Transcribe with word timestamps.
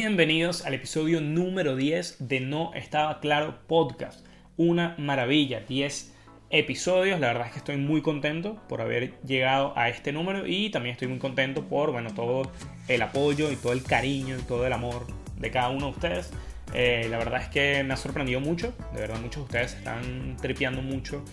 Bienvenidos 0.00 0.64
al 0.64 0.74
episodio 0.74 1.20
número 1.20 1.74
10 1.74 2.28
de 2.28 2.38
No 2.38 2.72
Estaba 2.72 3.18
Claro 3.18 3.58
Podcast. 3.66 4.24
Una 4.56 4.94
maravilla, 4.96 5.58
10 5.68 6.14
episodios. 6.50 7.18
La 7.18 7.26
verdad 7.26 7.48
es 7.48 7.54
que 7.54 7.58
estoy 7.58 7.78
muy 7.78 8.00
contento 8.00 8.62
por 8.68 8.80
haber 8.80 9.20
llegado 9.22 9.76
a 9.76 9.88
este 9.88 10.12
número 10.12 10.46
y 10.46 10.70
también 10.70 10.92
estoy 10.92 11.08
muy 11.08 11.18
contento 11.18 11.64
por 11.64 11.90
bueno, 11.90 12.14
todo 12.14 12.48
el 12.86 13.02
apoyo 13.02 13.50
y 13.50 13.56
todo 13.56 13.72
el 13.72 13.82
cariño 13.82 14.36
y 14.38 14.42
todo 14.42 14.64
el 14.68 14.72
amor 14.72 15.04
de 15.36 15.50
cada 15.50 15.70
uno 15.70 15.86
de 15.86 15.90
ustedes. 15.90 16.30
Eh, 16.74 17.08
la 17.10 17.18
verdad 17.18 17.42
es 17.42 17.48
que 17.48 17.82
me 17.82 17.92
ha 17.92 17.96
sorprendido 17.96 18.38
mucho, 18.38 18.72
de 18.94 19.00
verdad 19.00 19.18
muchos 19.18 19.38
de 19.38 19.42
ustedes 19.46 19.74
están 19.74 20.36
tripeando 20.40 20.80
mucho 20.80 21.24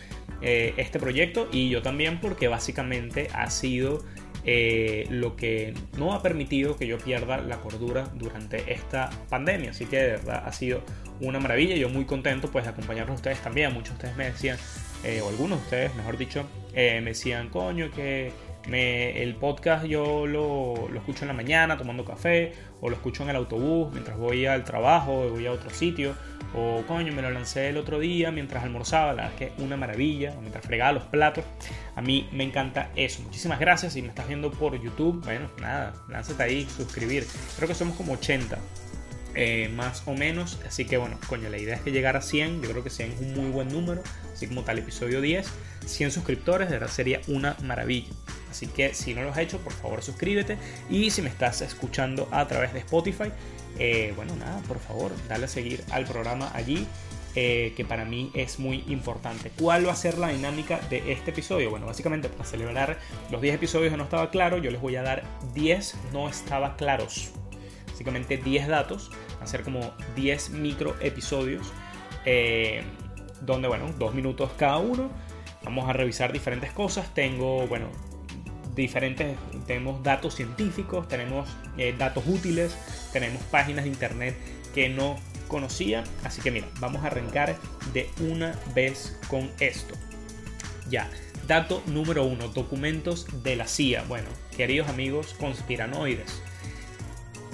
eh, 0.41 0.73
este 0.77 0.99
proyecto 0.99 1.47
y 1.51 1.69
yo 1.69 1.81
también 1.81 2.19
porque 2.19 2.47
básicamente 2.47 3.29
ha 3.33 3.49
sido 3.49 4.03
eh, 4.43 5.07
lo 5.09 5.35
que 5.35 5.73
no 5.97 6.13
ha 6.13 6.21
permitido 6.21 6.77
que 6.77 6.85
yo 6.85 6.97
pierda 6.97 7.37
la 7.37 7.57
cordura 7.57 8.09
durante 8.15 8.73
esta 8.73 9.09
pandemia. 9.29 9.71
Así 9.71 9.85
que 9.85 9.97
de 9.97 10.11
verdad 10.11 10.43
ha 10.45 10.51
sido 10.51 10.83
una 11.19 11.39
maravilla. 11.39 11.75
Yo 11.75 11.89
muy 11.89 12.05
contento 12.05 12.51
pues 12.51 12.65
de 12.65 12.71
acompañarlos 12.71 13.13
a 13.13 13.15
ustedes 13.15 13.39
también. 13.39 13.73
Muchos 13.73 13.89
de 13.89 13.95
ustedes 13.95 14.17
me 14.17 14.25
decían, 14.25 14.57
eh, 15.03 15.21
o 15.21 15.29
algunos 15.29 15.59
de 15.59 15.63
ustedes, 15.63 15.95
mejor 15.95 16.17
dicho, 16.17 16.45
me 16.73 17.01
decían, 17.01 17.49
coño, 17.49 17.89
que 17.89 18.31
el 18.73 19.35
podcast 19.35 19.85
yo 19.85 20.25
lo, 20.25 20.89
lo, 20.89 20.97
escucho 20.97 21.23
en 21.23 21.27
la 21.29 21.33
mañana 21.33 21.77
tomando 21.77 22.03
café, 22.03 22.53
o 22.81 22.89
lo 22.89 22.95
escucho 22.95 23.23
en 23.23 23.29
el 23.29 23.35
autobús 23.35 23.91
mientras 23.91 24.17
voy 24.17 24.45
al 24.45 24.63
trabajo, 24.63 25.21
o 25.21 25.29
voy 25.29 25.45
a 25.45 25.51
otro 25.51 25.69
sitio, 25.69 26.15
o 26.55 26.83
coño, 26.87 27.11
me 27.11 27.21
lo 27.21 27.29
lancé 27.29 27.69
el 27.69 27.77
otro 27.77 27.99
día 27.99 28.31
mientras 28.31 28.63
almorzaba, 28.63 29.13
la 29.13 29.23
verdad 29.23 29.41
es 29.41 29.53
que 29.53 29.61
una 29.61 29.75
maravilla, 29.75 30.35
mientras 30.39 30.65
fregaba 30.65 30.93
los 30.93 31.03
platos. 31.03 31.43
A 31.95 32.01
mí 32.01 32.29
me 32.31 32.43
encanta 32.43 32.91
eso. 32.95 33.21
Muchísimas 33.23 33.59
gracias. 33.59 33.93
Si 33.93 34.01
me 34.01 34.07
estás 34.07 34.27
viendo 34.27 34.51
por 34.51 34.81
YouTube, 34.81 35.23
bueno, 35.23 35.49
nada, 35.59 35.93
lánzate 36.07 36.43
ahí, 36.43 36.67
suscribir. 36.75 37.27
Creo 37.57 37.67
que 37.67 37.75
somos 37.75 37.95
como 37.97 38.13
80. 38.13 38.57
Eh, 39.37 39.69
más 39.75 40.03
o 40.05 40.13
menos, 40.13 40.61
así 40.65 40.85
que 40.85 40.95
bueno, 40.95 41.19
coño, 41.27 41.49
la 41.49 41.57
idea 41.57 41.75
es 41.75 41.81
que 41.81 41.91
llegar 41.91 42.15
a 42.15 42.21
100, 42.21 42.61
yo 42.61 42.71
creo 42.71 42.85
que 42.85 42.89
100 42.89 43.11
es 43.11 43.19
un 43.19 43.33
muy 43.33 43.49
buen 43.49 43.67
número, 43.67 44.01
así 44.33 44.47
como 44.47 44.63
tal 44.63 44.79
episodio 44.79 45.19
10, 45.19 45.45
100 45.85 46.11
suscriptores, 46.11 46.69
de 46.69 46.75
verdad 46.75 46.87
sería 46.87 47.19
una 47.27 47.57
maravilla. 47.61 48.07
Así 48.49 48.67
que 48.67 48.93
si 48.93 49.13
no 49.13 49.23
lo 49.23 49.31
has 49.31 49.37
hecho, 49.39 49.57
por 49.59 49.73
favor 49.73 50.01
suscríbete. 50.01 50.57
Y 50.89 51.09
si 51.09 51.21
me 51.21 51.27
estás 51.27 51.61
escuchando 51.61 52.29
a 52.31 52.47
través 52.47 52.71
de 52.71 52.79
Spotify, 52.79 53.29
eh, 53.77 54.13
bueno, 54.15 54.35
nada, 54.35 54.61
por 54.67 54.79
favor, 54.79 55.11
dale 55.27 55.45
a 55.45 55.47
seguir 55.47 55.83
al 55.91 56.05
programa 56.05 56.51
allí. 56.53 56.87
Eh, 57.37 57.73
que 57.75 57.83
para 57.83 58.05
mí 58.05 58.31
es 58.33 58.59
muy 58.59 58.85
importante. 58.87 59.51
¿Cuál 59.59 59.85
va 59.85 59.91
a 59.91 59.95
ser 59.97 60.17
la 60.17 60.29
dinámica 60.29 60.79
de 60.89 61.11
este 61.11 61.31
episodio? 61.31 61.69
Bueno, 61.69 61.85
básicamente 61.85 62.29
para 62.29 62.45
celebrar 62.45 62.97
los 63.29 63.41
10 63.41 63.55
episodios 63.55 63.91
de 63.91 63.97
No 63.97 64.05
Estaba 64.05 64.31
Claro, 64.31 64.57
yo 64.57 64.71
les 64.71 64.79
voy 64.79 64.95
a 64.95 65.01
dar 65.01 65.23
10 65.53 65.95
No 66.13 66.29
Estaba 66.29 66.77
Claros. 66.77 67.31
Básicamente 67.89 68.37
10 68.37 68.69
datos, 68.69 69.11
hacer 69.41 69.63
como 69.63 69.91
10 70.15 70.51
micro 70.51 70.95
episodios, 71.01 71.73
eh, 72.23 72.83
donde, 73.41 73.67
bueno, 73.67 73.91
dos 73.99 74.13
minutos 74.13 74.51
cada 74.57 74.77
uno. 74.77 75.09
Vamos 75.65 75.89
a 75.89 75.93
revisar 75.93 76.31
diferentes 76.31 76.71
cosas. 76.71 77.13
Tengo, 77.13 77.67
bueno, 77.67 77.89
diferentes, 78.75 79.37
tenemos 79.65 80.03
datos 80.03 80.35
científicos, 80.35 81.07
tenemos 81.07 81.49
eh, 81.77 81.95
datos 81.97 82.23
útiles, 82.27 82.75
tenemos 83.13 83.41
páginas 83.43 83.85
de 83.85 83.89
internet 83.89 84.35
que 84.73 84.89
no 84.89 85.17
conocía. 85.47 86.03
Así 86.23 86.41
que 86.41 86.51
mira, 86.51 86.67
vamos 86.79 87.03
a 87.03 87.07
arrancar 87.07 87.55
de 87.93 88.09
una 88.19 88.59
vez 88.75 89.17
con 89.29 89.49
esto. 89.59 89.95
Ya, 90.89 91.09
dato 91.47 91.81
número 91.87 92.25
uno, 92.25 92.49
documentos 92.49 93.27
de 93.43 93.55
la 93.55 93.67
CIA. 93.67 94.03
Bueno, 94.03 94.27
queridos 94.55 94.89
amigos 94.89 95.35
conspiranoides. 95.39 96.41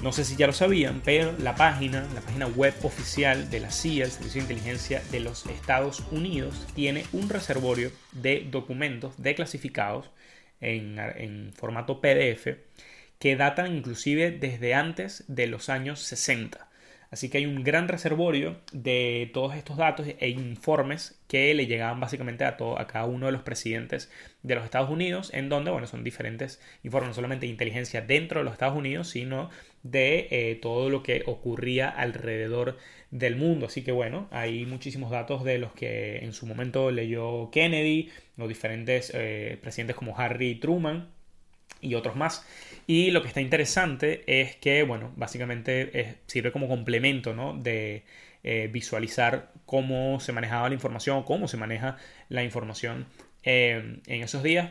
No 0.02 0.12
sé 0.12 0.26
si 0.26 0.36
ya 0.36 0.48
lo 0.48 0.54
sabían, 0.54 1.02
pero 1.06 1.32
la 1.38 1.56
página, 1.56 2.08
la 2.16 2.22
página 2.22 2.48
web 2.48 2.74
oficial 2.82 3.52
de 3.52 3.60
la 3.60 3.70
CIA, 3.70 4.06
el 4.06 4.12
Servicio 4.12 4.42
de 4.42 4.54
Inteligencia 4.54 5.04
de 5.12 5.20
los 5.20 5.46
Estados 5.46 6.02
Unidos, 6.10 6.66
tiene 6.74 7.06
un 7.12 7.30
reservorio 7.30 7.92
de 8.12 8.48
documentos 8.50 9.14
declasificados 9.18 10.10
en, 10.62 11.52
formato 11.54 12.02
PDF 12.02 12.58
que 13.20 13.36
datan 13.36 13.76
inclusive 13.76 14.32
desde 14.32 14.74
antes 14.74 15.26
de 15.28 15.48
los 15.48 15.70
años 15.70 16.00
60. 16.00 16.68
Así 17.12 17.30
que 17.30 17.40
hay 17.40 17.46
un 17.46 17.64
gran 17.64 17.90
reservorio 17.90 18.62
de 18.72 19.30
todos 19.34 19.54
estos 19.56 19.76
datos 19.76 20.08
e 20.08 20.30
informes 20.30 21.22
que 21.28 21.54
le 21.54 21.68
llegaban 21.68 22.00
básicamente 22.00 22.46
a, 22.46 22.56
todo, 22.56 22.80
a 22.80 22.88
cada 22.88 23.06
uno 23.06 23.26
de 23.26 23.34
los 23.34 23.44
presidentes 23.44 24.10
de 24.44 24.56
los 24.56 24.64
Estados 24.64 24.90
Unidos, 24.90 25.30
en 25.34 25.50
donde, 25.50 25.72
bueno, 25.72 25.88
son 25.88 26.06
diferentes 26.06 26.62
informes, 26.84 27.10
no 27.10 27.14
solamente 27.14 27.46
de 27.46 27.52
inteligencia 27.52 28.02
dentro 28.02 28.40
de 28.40 28.46
los 28.46 28.54
Estados 28.54 28.78
Unidos, 28.78 29.10
sino 29.10 29.50
de 29.84 30.28
eh, 30.32 30.60
todo 30.62 30.90
lo 30.90 31.04
que 31.04 31.24
ocurría 31.26 31.90
alrededor 31.90 32.78
del 33.10 33.36
mundo. 33.36 33.66
Así 33.66 33.84
que, 33.84 33.92
bueno, 33.92 34.28
hay 34.32 34.66
muchísimos 34.66 35.12
datos 35.12 35.44
de 35.44 35.58
los 35.58 35.74
que 35.74 36.20
en 36.20 36.34
su 36.34 36.46
momento 36.46 36.92
leyó 36.92 37.50
Kennedy, 37.52 38.10
los 38.38 38.48
diferentes 38.48 39.12
eh, 39.14 39.58
presidentes 39.62 39.96
como 39.96 40.18
Harry 40.18 40.56
Truman 40.56 41.10
y 41.82 41.96
otros 41.96 42.16
más. 42.16 42.46
Y 42.88 43.12
lo 43.12 43.22
que 43.22 43.28
está 43.28 43.42
interesante 43.42 44.24
es 44.28 44.56
que, 44.56 44.84
bueno, 44.84 45.12
básicamente 45.16 46.18
sirve 46.28 46.52
como 46.52 46.68
complemento, 46.68 47.34
¿no? 47.34 47.58
De 47.58 48.04
eh, 48.44 48.70
visualizar 48.72 49.52
cómo 49.66 50.20
se 50.20 50.32
manejaba 50.32 50.70
la 50.70 50.76
información, 50.76 51.24
cómo 51.24 51.48
se 51.48 51.58
maneja 51.58 51.98
la 52.30 52.44
información 52.44 53.08
en 53.44 54.02
esos 54.06 54.44
días. 54.44 54.70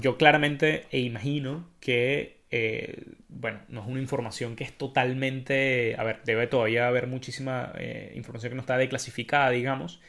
Yo 0.00 0.16
claramente 0.16 0.86
e 0.90 1.00
imagino 1.00 1.68
que, 1.80 2.37
eh, 2.50 3.04
bueno, 3.28 3.60
no 3.68 3.82
es 3.82 3.86
una 3.86 4.00
información 4.00 4.56
que 4.56 4.64
es 4.64 4.72
totalmente, 4.72 5.94
a 5.98 6.04
ver, 6.04 6.20
debe 6.24 6.46
todavía 6.46 6.88
haber 6.88 7.06
muchísima 7.06 7.72
información 8.14 8.50
que 8.50 8.56
no 8.56 8.62
está 8.62 8.78
declasificada, 8.78 9.50
digamos. 9.50 10.00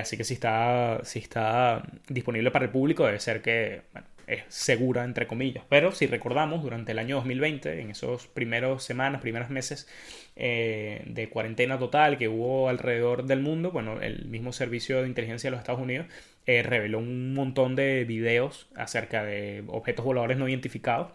así 0.00 0.16
que 0.16 0.24
si 0.24 0.34
está, 0.34 1.00
si 1.04 1.18
está 1.18 1.82
disponible 2.08 2.50
para 2.50 2.66
el 2.66 2.70
público, 2.70 3.04
debe 3.06 3.20
ser 3.20 3.42
que, 3.42 3.82
es 4.26 4.42
segura, 4.48 5.04
entre 5.04 5.26
comillas. 5.26 5.64
Pero 5.68 5.92
si 5.92 6.06
recordamos, 6.06 6.62
durante 6.62 6.92
el 6.92 6.98
año 6.98 7.16
2020, 7.16 7.80
en 7.80 7.90
esos 7.90 8.26
primeros 8.26 8.82
semanas, 8.82 9.20
primeros 9.20 9.50
meses 9.50 9.88
eh, 10.36 11.02
de 11.06 11.28
cuarentena 11.28 11.78
total 11.78 12.18
que 12.18 12.28
hubo 12.28 12.68
alrededor 12.68 13.24
del 13.24 13.40
mundo, 13.40 13.70
bueno, 13.70 14.00
el 14.00 14.26
mismo 14.26 14.52
servicio 14.52 15.02
de 15.02 15.08
inteligencia 15.08 15.48
de 15.48 15.52
los 15.52 15.60
Estados 15.60 15.80
Unidos 15.80 16.06
eh, 16.46 16.62
reveló 16.62 16.98
un 16.98 17.34
montón 17.34 17.76
de 17.76 18.04
videos 18.04 18.68
acerca 18.74 19.24
de 19.24 19.64
objetos 19.68 20.04
voladores 20.04 20.38
no 20.38 20.48
identificados. 20.48 21.12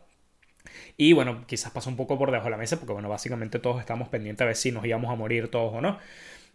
Y 0.97 1.13
bueno, 1.13 1.45
quizás 1.47 1.71
pasó 1.71 1.89
un 1.89 1.95
poco 1.95 2.17
por 2.17 2.31
debajo 2.31 2.45
de 2.45 2.51
la 2.51 2.57
mesa 2.57 2.77
porque 2.77 2.93
bueno, 2.93 3.09
básicamente 3.09 3.59
todos 3.59 3.79
estamos 3.79 4.09
pendientes 4.09 4.41
a 4.43 4.45
ver 4.45 4.55
si 4.55 4.71
nos 4.71 4.85
íbamos 4.85 5.11
a 5.11 5.15
morir 5.15 5.49
todos 5.49 5.73
o 5.73 5.81
no. 5.81 5.99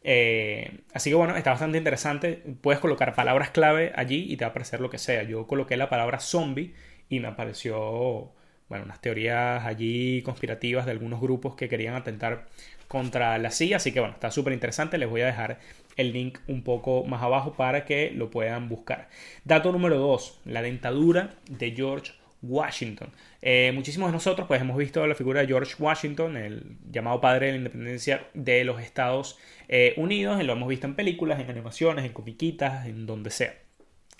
Eh, 0.08 0.82
así 0.94 1.10
que 1.10 1.16
bueno, 1.16 1.36
está 1.36 1.50
bastante 1.50 1.78
interesante. 1.78 2.42
Puedes 2.60 2.80
colocar 2.80 3.14
palabras 3.14 3.50
clave 3.50 3.92
allí 3.96 4.26
y 4.28 4.36
te 4.36 4.44
va 4.44 4.48
a 4.48 4.50
aparecer 4.50 4.80
lo 4.80 4.90
que 4.90 4.98
sea. 4.98 5.22
Yo 5.24 5.46
coloqué 5.46 5.76
la 5.76 5.88
palabra 5.88 6.20
zombie 6.20 6.74
y 7.08 7.20
me 7.20 7.28
apareció, 7.28 8.32
bueno, 8.68 8.84
unas 8.84 9.00
teorías 9.00 9.64
allí 9.64 10.22
conspirativas 10.22 10.86
de 10.86 10.92
algunos 10.92 11.20
grupos 11.20 11.56
que 11.56 11.68
querían 11.68 11.94
atentar 11.94 12.46
contra 12.88 13.36
la 13.38 13.50
CIA. 13.50 13.78
Así 13.78 13.92
que 13.92 14.00
bueno, 14.00 14.14
está 14.14 14.30
súper 14.30 14.52
interesante. 14.52 14.98
Les 14.98 15.08
voy 15.08 15.22
a 15.22 15.26
dejar 15.26 15.58
el 15.96 16.12
link 16.12 16.38
un 16.46 16.62
poco 16.62 17.04
más 17.04 17.22
abajo 17.22 17.54
para 17.54 17.84
que 17.84 18.10
lo 18.10 18.30
puedan 18.30 18.68
buscar. 18.68 19.08
Dato 19.44 19.72
número 19.72 19.98
2, 19.98 20.42
la 20.44 20.62
dentadura 20.62 21.34
de 21.50 21.72
George 21.72 22.12
Washington. 22.42 23.10
Eh, 23.42 23.72
muchísimos 23.74 24.08
de 24.08 24.12
nosotros 24.12 24.46
pues 24.46 24.60
hemos 24.60 24.76
visto 24.76 25.06
la 25.06 25.14
figura 25.14 25.40
de 25.40 25.46
George 25.46 25.74
Washington, 25.78 26.36
el 26.36 26.76
llamado 26.90 27.20
padre 27.20 27.46
de 27.46 27.52
la 27.52 27.58
independencia 27.58 28.26
de 28.34 28.64
los 28.64 28.80
Estados 28.80 29.38
eh, 29.68 29.94
Unidos, 29.96 30.42
lo 30.42 30.52
hemos 30.52 30.68
visto 30.68 30.86
en 30.86 30.94
películas, 30.94 31.40
en 31.40 31.50
animaciones, 31.50 32.04
en 32.04 32.12
comiquitas, 32.12 32.86
en 32.86 33.06
donde 33.06 33.30
sea. 33.30 33.54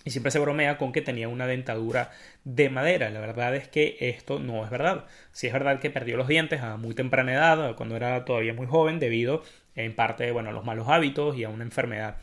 Y 0.05 0.11
siempre 0.11 0.31
se 0.31 0.39
bromea 0.39 0.79
con 0.79 0.93
que 0.93 1.03
tenía 1.03 1.29
una 1.29 1.49
dentadura 1.49 2.13
de 2.45 2.71
madera. 2.71 3.11
La 3.11 3.19
verdad 3.19 3.57
es 3.57 3.67
que 3.67 3.97
esto 3.99 4.39
no 4.39 4.65
es 4.65 4.71
verdad. 4.71 5.07
Sí 5.33 5.49
es 5.49 5.53
verdad 5.53 5.81
que 5.81 5.91
perdió 5.91 6.17
los 6.17 6.29
dientes 6.29 6.61
a 6.61 6.77
muy 6.77 6.95
temprana 6.95 7.35
edad, 7.35 7.75
cuando 7.75 7.97
era 7.97 8.25
todavía 8.25 8.55
muy 8.55 8.69
joven, 8.69 9.01
debido 9.01 9.43
en 9.75 9.97
parte 9.97 10.31
bueno, 10.31 10.51
a 10.51 10.53
los 10.53 10.65
malos 10.65 10.87
hábitos 10.89 11.37
y 11.37 11.43
a 11.43 11.49
una 11.49 11.65
enfermedad 11.65 12.19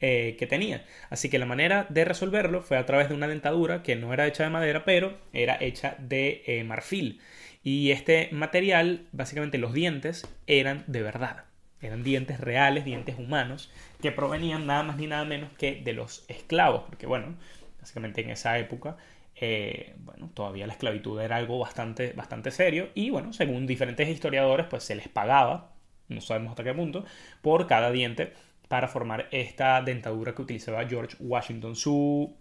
eh, 0.00 0.36
que 0.38 0.46
tenía. 0.46 0.84
Así 1.10 1.28
que 1.28 1.38
la 1.38 1.46
manera 1.46 1.86
de 1.88 2.04
resolverlo 2.04 2.62
fue 2.62 2.78
a 2.78 2.86
través 2.86 3.08
de 3.08 3.14
una 3.14 3.28
dentadura 3.28 3.82
que 3.82 3.96
no 3.96 4.12
era 4.12 4.26
hecha 4.26 4.44
de 4.44 4.50
madera, 4.50 4.84
pero 4.84 5.18
era 5.32 5.56
hecha 5.60 5.96
de 5.98 6.42
eh, 6.46 6.64
marfil. 6.64 7.20
Y 7.62 7.90
este 7.90 8.28
material, 8.32 9.06
básicamente 9.12 9.58
los 9.58 9.72
dientes, 9.72 10.26
eran 10.46 10.84
de 10.86 11.02
verdad. 11.02 11.44
Eran 11.80 12.02
dientes 12.02 12.40
reales, 12.40 12.84
dientes 12.84 13.18
humanos, 13.18 13.70
que 14.00 14.12
provenían 14.12 14.66
nada 14.66 14.82
más 14.82 14.96
ni 14.96 15.06
nada 15.06 15.24
menos 15.24 15.50
que 15.58 15.80
de 15.82 15.92
los 15.92 16.24
esclavos. 16.28 16.84
Porque 16.88 17.06
bueno, 17.06 17.36
básicamente 17.80 18.20
en 18.20 18.30
esa 18.30 18.58
época 18.58 18.96
eh, 19.40 19.94
bueno, 19.98 20.30
todavía 20.34 20.66
la 20.66 20.72
esclavitud 20.72 21.20
era 21.20 21.36
algo 21.36 21.58
bastante, 21.58 22.12
bastante 22.12 22.50
serio 22.50 22.88
y 22.94 23.10
bueno, 23.10 23.32
según 23.32 23.66
diferentes 23.66 24.08
historiadores, 24.08 24.66
pues 24.68 24.82
se 24.82 24.96
les 24.96 25.08
pagaba, 25.08 25.72
no 26.08 26.20
sabemos 26.20 26.50
hasta 26.50 26.64
qué 26.64 26.74
punto, 26.74 27.04
por 27.40 27.68
cada 27.68 27.92
diente 27.92 28.32
para 28.68 28.86
formar 28.88 29.28
esta 29.32 29.80
dentadura 29.82 30.34
que 30.34 30.42
utilizaba 30.42 30.86
George 30.86 31.16
Washington. 31.18 31.74
Su 31.74 32.36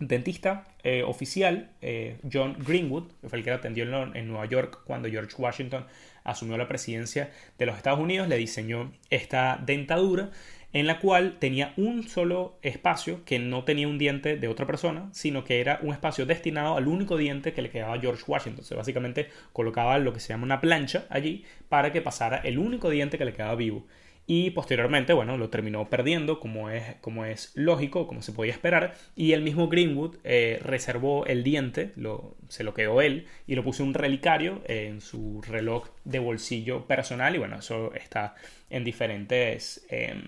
dentista 0.00 0.64
eh, 0.82 1.02
oficial, 1.02 1.70
eh, 1.82 2.18
John 2.30 2.56
Greenwood, 2.58 3.10
fue 3.26 3.38
el 3.38 3.44
que 3.44 3.50
lo 3.50 3.56
atendió 3.56 3.84
en, 3.84 4.28
Nueva 4.28 4.46
York 4.46 4.82
cuando 4.84 5.08
George 5.08 5.34
Washington 5.36 5.86
asumió 6.24 6.56
la 6.56 6.68
presidencia 6.68 7.30
de 7.58 7.66
los 7.66 7.76
Estados 7.76 8.00
Unidos, 8.00 8.28
le 8.28 8.36
diseñó 8.36 8.92
esta 9.10 9.60
dentadura 9.64 10.30
en 10.74 10.86
la 10.86 11.00
cual 11.00 11.38
tenía 11.38 11.72
un 11.78 12.06
solo 12.06 12.58
espacio 12.60 13.24
que 13.24 13.38
no 13.38 13.64
tenía 13.64 13.88
un 13.88 13.96
diente 13.96 14.36
de 14.36 14.48
otra 14.48 14.66
persona, 14.66 15.08
sino 15.12 15.42
que 15.42 15.60
era 15.60 15.78
un 15.82 15.92
espacio 15.92 16.26
destinado 16.26 16.76
al 16.76 16.88
único 16.88 17.16
diente 17.16 17.54
que 17.54 17.62
le 17.62 17.70
quedaba 17.70 17.94
a 17.94 18.00
George 18.00 18.22
Washington. 18.26 18.50
Entonces, 18.50 18.76
básicamente 18.76 19.30
colocaba 19.54 19.98
lo 19.98 20.12
que 20.12 20.20
se 20.20 20.28
llama 20.28 20.44
una 20.44 20.60
plancha 20.60 21.06
allí 21.08 21.44
para 21.70 21.90
que 21.90 22.02
pasara 22.02 22.36
el 22.38 22.58
único 22.58 22.90
diente 22.90 23.16
que 23.16 23.24
le 23.24 23.32
quedaba 23.32 23.54
vivo 23.54 23.86
y 24.30 24.50
posteriormente, 24.50 25.14
bueno, 25.14 25.38
lo 25.38 25.48
terminó 25.48 25.88
perdiendo 25.88 26.38
como 26.38 26.68
es, 26.68 26.96
como 27.00 27.24
es 27.24 27.50
lógico, 27.54 28.06
como 28.06 28.20
se 28.20 28.32
podía 28.32 28.52
esperar, 28.52 28.94
y 29.16 29.32
el 29.32 29.40
mismo 29.40 29.68
Greenwood 29.68 30.16
eh, 30.22 30.60
reservó 30.62 31.24
el 31.24 31.42
diente, 31.42 31.92
lo, 31.96 32.36
se 32.46 32.62
lo 32.62 32.74
quedó 32.74 33.00
él, 33.00 33.26
y 33.46 33.54
lo 33.54 33.64
puso 33.64 33.82
un 33.84 33.94
relicario 33.94 34.60
en 34.66 35.00
su 35.00 35.40
reloj 35.40 35.88
de 36.04 36.18
bolsillo 36.18 36.86
personal, 36.86 37.34
y 37.34 37.38
bueno, 37.38 37.58
eso 37.58 37.94
está 37.94 38.34
en 38.68 38.84
diferentes... 38.84 39.86
Em, 39.88 40.22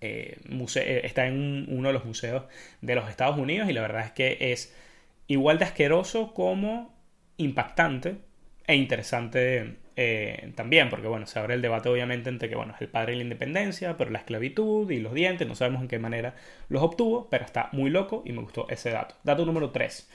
eh, 0.00 0.36
eh, 0.74 1.00
está 1.04 1.28
en 1.28 1.66
uno 1.68 1.88
de 1.90 1.94
los 1.94 2.04
museos 2.04 2.42
de 2.80 2.96
los 2.96 3.08
Estados 3.08 3.38
Unidos 3.38 3.70
y 3.70 3.72
la 3.72 3.82
verdad 3.82 4.04
es 4.04 4.10
que 4.10 4.36
es 4.52 4.74
igual 5.28 5.60
de 5.60 5.64
asqueroso 5.64 6.34
como 6.34 6.92
impactante 7.36 8.16
e 8.66 8.74
interesante 8.74 9.76
eh, 9.96 10.52
también, 10.54 10.88
porque 10.90 11.08
bueno, 11.08 11.26
se 11.26 11.38
abre 11.38 11.54
el 11.54 11.62
debate 11.62 11.88
obviamente 11.88 12.30
entre 12.30 12.48
que 12.48 12.54
bueno, 12.54 12.74
es 12.74 12.80
el 12.80 12.88
padre 12.88 13.12
de 13.12 13.16
la 13.18 13.22
independencia, 13.24 13.96
pero 13.96 14.10
la 14.10 14.18
esclavitud 14.18 14.90
y 14.90 14.98
los 15.00 15.14
dientes, 15.14 15.46
no 15.46 15.54
sabemos 15.54 15.82
en 15.82 15.88
qué 15.88 15.98
manera 15.98 16.34
los 16.68 16.82
obtuvo, 16.82 17.28
pero 17.30 17.44
está 17.44 17.68
muy 17.72 17.90
loco 17.90 18.22
y 18.24 18.32
me 18.32 18.42
gustó 18.42 18.66
ese 18.68 18.90
dato. 18.90 19.16
Dato 19.24 19.44
número 19.44 19.70
3. 19.70 20.08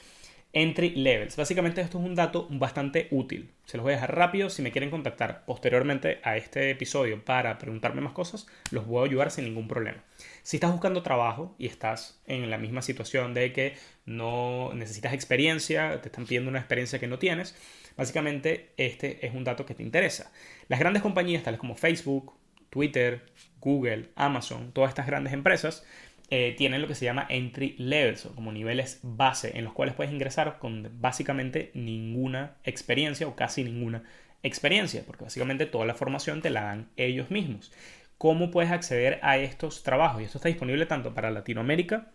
Entry 0.52 0.90
levels. 0.90 1.36
Básicamente 1.36 1.82
esto 1.82 1.98
es 1.98 2.04
un 2.04 2.14
dato 2.14 2.46
bastante 2.50 3.06
útil. 3.10 3.50
Se 3.66 3.76
los 3.76 3.84
voy 3.84 3.92
a 3.92 3.96
dejar 3.96 4.16
rápido. 4.16 4.48
Si 4.48 4.62
me 4.62 4.72
quieren 4.72 4.90
contactar 4.90 5.44
posteriormente 5.44 6.20
a 6.22 6.38
este 6.38 6.70
episodio 6.70 7.22
para 7.22 7.58
preguntarme 7.58 8.00
más 8.00 8.14
cosas, 8.14 8.46
los 8.70 8.86
voy 8.86 9.02
a 9.02 9.10
ayudar 9.10 9.30
sin 9.30 9.44
ningún 9.44 9.68
problema. 9.68 10.02
Si 10.48 10.56
estás 10.56 10.72
buscando 10.72 11.02
trabajo 11.02 11.54
y 11.58 11.66
estás 11.66 12.22
en 12.26 12.48
la 12.48 12.56
misma 12.56 12.80
situación 12.80 13.34
de 13.34 13.52
que 13.52 13.74
no 14.06 14.72
necesitas 14.72 15.12
experiencia, 15.12 16.00
te 16.00 16.08
están 16.08 16.24
pidiendo 16.24 16.48
una 16.48 16.58
experiencia 16.58 16.98
que 16.98 17.06
no 17.06 17.18
tienes, 17.18 17.54
básicamente 17.98 18.70
este 18.78 19.26
es 19.26 19.34
un 19.34 19.44
dato 19.44 19.66
que 19.66 19.74
te 19.74 19.82
interesa. 19.82 20.32
Las 20.68 20.80
grandes 20.80 21.02
compañías 21.02 21.42
tales 21.42 21.60
como 21.60 21.74
Facebook, 21.74 22.32
Twitter, 22.70 23.26
Google, 23.60 24.08
Amazon, 24.16 24.72
todas 24.72 24.88
estas 24.88 25.06
grandes 25.06 25.34
empresas, 25.34 25.84
eh, 26.30 26.54
tienen 26.56 26.80
lo 26.80 26.88
que 26.88 26.94
se 26.94 27.04
llama 27.04 27.26
entry 27.28 27.74
levels 27.76 28.24
o 28.24 28.34
como 28.34 28.50
niveles 28.50 29.00
base 29.02 29.58
en 29.58 29.64
los 29.64 29.74
cuales 29.74 29.94
puedes 29.94 30.10
ingresar 30.10 30.58
con 30.58 30.90
básicamente 30.98 31.72
ninguna 31.74 32.56
experiencia 32.64 33.28
o 33.28 33.36
casi 33.36 33.64
ninguna 33.64 34.02
experiencia, 34.42 35.02
porque 35.06 35.24
básicamente 35.24 35.66
toda 35.66 35.84
la 35.84 35.94
formación 35.94 36.40
te 36.40 36.48
la 36.48 36.62
dan 36.62 36.88
ellos 36.96 37.30
mismos. 37.30 37.70
¿Cómo 38.18 38.50
puedes 38.50 38.70
acceder 38.72 39.20
a 39.22 39.38
estos 39.38 39.82
trabajos? 39.84 40.20
Y 40.20 40.24
esto 40.24 40.38
está 40.38 40.48
disponible 40.48 40.86
tanto 40.86 41.14
para 41.14 41.30
Latinoamérica 41.30 42.10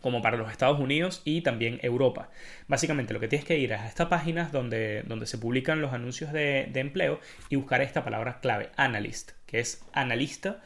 como 0.00 0.22
para 0.22 0.36
los 0.36 0.50
Estados 0.50 0.78
Unidos 0.78 1.22
y 1.24 1.40
también 1.40 1.80
Europa. 1.82 2.30
Básicamente 2.68 3.14
lo 3.14 3.20
que 3.20 3.28
tienes 3.28 3.46
que 3.46 3.58
ir 3.58 3.72
es 3.72 3.80
a 3.80 3.88
estas 3.88 4.08
páginas 4.08 4.52
donde, 4.52 5.02
donde 5.06 5.26
se 5.26 5.38
publican 5.38 5.80
los 5.80 5.92
anuncios 5.92 6.32
de, 6.32 6.70
empleo 6.74 7.18
y 7.48 7.56
buscar 7.56 7.80
esta 7.82 8.04
palabra 8.04 8.40
clave, 8.40 8.70
analyst, 8.76 9.32
que 9.46 9.58
es 9.58 9.82
analista 9.92 10.62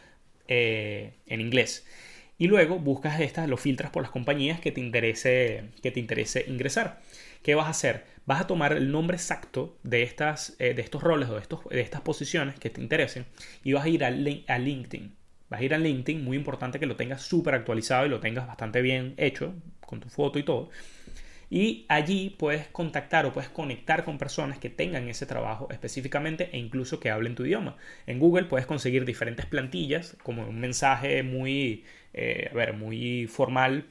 eh, 0.48 1.14
en 1.26 1.40
inglés 1.40 1.86
y 2.38 2.46
luego 2.46 2.78
buscas 2.78 3.20
estas, 3.20 3.48
lo 3.48 3.56
filtras 3.56 3.90
por 3.90 4.02
las 4.02 4.10
compañías 4.10 4.60
que 4.60 4.72
te 4.72 4.80
interese, 4.80 5.70
que 5.82 5.90
te 5.90 6.00
interese 6.00 6.44
ingresar. 6.48 7.00
¿Qué 7.42 7.54
vas 7.54 7.66
a 7.66 7.70
hacer? 7.70 8.04
Vas 8.24 8.40
a 8.40 8.46
tomar 8.46 8.72
el 8.72 8.90
nombre 8.90 9.16
exacto 9.16 9.76
de, 9.82 10.02
estas, 10.02 10.56
eh, 10.58 10.74
de 10.74 10.82
estos 10.82 11.02
roles 11.02 11.28
o 11.28 11.34
de, 11.34 11.40
estos, 11.40 11.64
de 11.68 11.80
estas 11.80 12.00
posiciones 12.00 12.58
que 12.58 12.70
te 12.70 12.80
interesen 12.80 13.26
y 13.64 13.72
vas 13.72 13.84
a 13.84 13.88
ir 13.88 14.04
a, 14.04 14.08
a 14.08 14.58
LinkedIn. 14.58 15.14
Vas 15.50 15.60
a 15.60 15.64
ir 15.64 15.74
a 15.74 15.78
LinkedIn, 15.78 16.24
muy 16.24 16.36
importante 16.36 16.78
que 16.80 16.86
lo 16.86 16.96
tengas 16.96 17.22
súper 17.22 17.54
actualizado 17.54 18.06
y 18.06 18.08
lo 18.08 18.20
tengas 18.20 18.46
bastante 18.46 18.80
bien 18.80 19.14
hecho, 19.18 19.54
con 19.84 20.00
tu 20.00 20.08
foto 20.08 20.38
y 20.38 20.44
todo. 20.44 20.70
Y 21.54 21.84
allí 21.90 22.34
puedes 22.38 22.68
contactar 22.68 23.26
o 23.26 23.32
puedes 23.34 23.50
conectar 23.50 24.06
con 24.06 24.16
personas 24.16 24.56
que 24.56 24.70
tengan 24.70 25.10
ese 25.10 25.26
trabajo 25.26 25.68
específicamente 25.70 26.48
e 26.50 26.58
incluso 26.58 26.98
que 26.98 27.10
hablen 27.10 27.34
tu 27.34 27.44
idioma. 27.44 27.76
En 28.06 28.18
Google 28.18 28.44
puedes 28.44 28.64
conseguir 28.64 29.04
diferentes 29.04 29.44
plantillas, 29.44 30.16
como 30.22 30.48
un 30.48 30.58
mensaje 30.58 31.22
muy, 31.22 31.84
eh, 32.14 32.48
a 32.50 32.54
ver, 32.54 32.74
muy 32.74 33.26
formal 33.26 33.86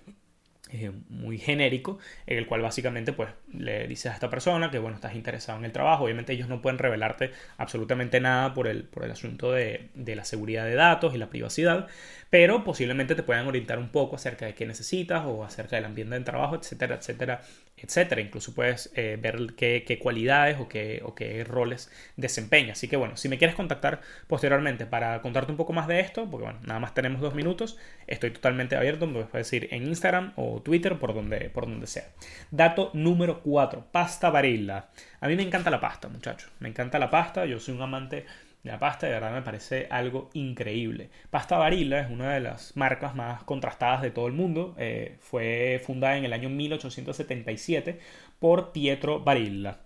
eh, 0.74 0.90
muy 1.10 1.38
genérico, 1.38 2.00
en 2.26 2.38
el 2.38 2.48
cual 2.48 2.62
básicamente 2.62 3.12
pues 3.12 3.30
le 3.54 3.88
dices 3.90 4.10
a 4.10 4.14
esta 4.14 4.30
persona 4.30 4.72
que 4.72 4.80
bueno, 4.80 4.96
estás 4.96 5.16
interesado 5.16 5.60
en 5.60 5.66
el 5.66 5.74
trabajo. 5.74 6.06
Obviamente 6.06 6.32
ellos 6.32 6.48
no 6.48 6.62
pueden 6.62 6.80
revelarte 6.80 7.32
absolutamente 7.58 8.22
nada 8.22 8.54
por 8.54 8.68
el, 8.68 8.84
por 8.86 9.04
el 9.04 9.12
asunto 9.12 9.52
de, 9.52 9.90
de 9.96 10.16
la 10.16 10.24
seguridad 10.24 10.64
de 10.64 10.76
datos 10.76 11.14
y 11.14 11.18
la 11.18 11.30
privacidad, 11.30 11.88
pero 12.32 12.64
posiblemente 12.64 13.14
te 13.14 13.24
puedan 13.24 13.46
orientar 13.46 13.78
un 13.78 13.90
poco 13.90 14.16
acerca 14.16 14.46
de 14.46 14.56
qué 14.56 14.66
necesitas 14.66 15.26
o 15.26 15.44
acerca 15.44 15.76
del 15.76 15.84
ambiente 15.84 16.18
de 16.18 16.24
trabajo, 16.24 16.56
etcétera, 16.56 16.96
etcétera, 16.96 17.42
etcétera. 17.76 18.22
Incluso 18.22 18.56
puedes 18.56 18.90
eh, 18.96 19.20
ver 19.22 19.54
qué, 19.58 19.84
qué, 19.86 20.00
cualidades 20.00 20.58
o 20.58 20.70
qué, 20.70 21.02
o 21.04 21.14
qué 21.14 21.44
roles 21.44 21.92
desempeña. 22.16 22.72
Así 22.72 22.88
que 22.88 22.96
bueno, 22.96 23.18
si 23.18 23.28
me 23.28 23.38
quieres 23.38 23.54
contactar 23.54 24.00
posteriormente 24.28 24.86
para 24.86 25.22
contarte 25.22 25.52
un 25.52 25.58
poco 25.58 25.74
más 25.74 25.90
de 25.90 26.00
esto, 26.00 26.26
porque 26.32 26.46
bueno, 26.46 26.60
nada 26.64 26.80
más 26.80 26.94
tenemos 26.94 27.20
dos 27.20 27.36
minutos, 27.36 27.78
estoy 28.08 28.32
totalmente 28.32 28.78
abierto, 28.78 29.08
me 29.08 29.26
puedes 29.26 29.52
decir 29.52 29.68
en 29.72 29.88
Instagram 29.88 30.32
o 30.38 30.62
Twitter, 30.62 30.98
por 31.00 31.14
donde, 31.14 31.50
por 31.50 31.66
donde 31.66 31.86
sea. 31.86 32.06
Dato 32.50 32.92
número 32.94 33.42
4, 33.42 33.88
pasta 33.92 34.30
varilla. 34.30 34.88
A 35.20 35.28
mí 35.28 35.36
me 35.36 35.44
encanta 35.44 35.70
la 35.70 35.82
pasta, 35.82 36.08
muchachos. 36.08 36.50
Me 36.60 36.70
encanta 36.70 36.98
la 36.98 37.10
pasta, 37.10 37.46
yo 37.46 37.60
soy 37.60 37.76
un 37.76 37.82
amante 37.82 38.26
la 38.64 38.80
pasta 38.80 39.08
de 39.08 39.14
verdad 39.14 39.32
me 39.34 39.42
parece 39.42 39.88
algo 39.90 40.30
increíble. 40.34 41.10
Pasta 41.30 41.58
Barilla 41.58 42.00
es 42.02 42.10
una 42.12 42.34
de 42.34 42.42
las 42.42 42.78
marcas 42.78 43.16
más 43.16 43.44
contrastadas 43.44 44.02
de 44.02 44.12
todo 44.12 44.28
el 44.28 44.34
mundo. 44.34 44.76
Eh, 44.78 45.18
fue 45.20 45.82
fundada 45.84 46.18
en 46.18 46.26
el 46.26 46.34
año 46.34 46.50
1877 46.50 48.00
por 48.40 48.72
Pietro 48.72 49.22
Barilla. 49.22 49.80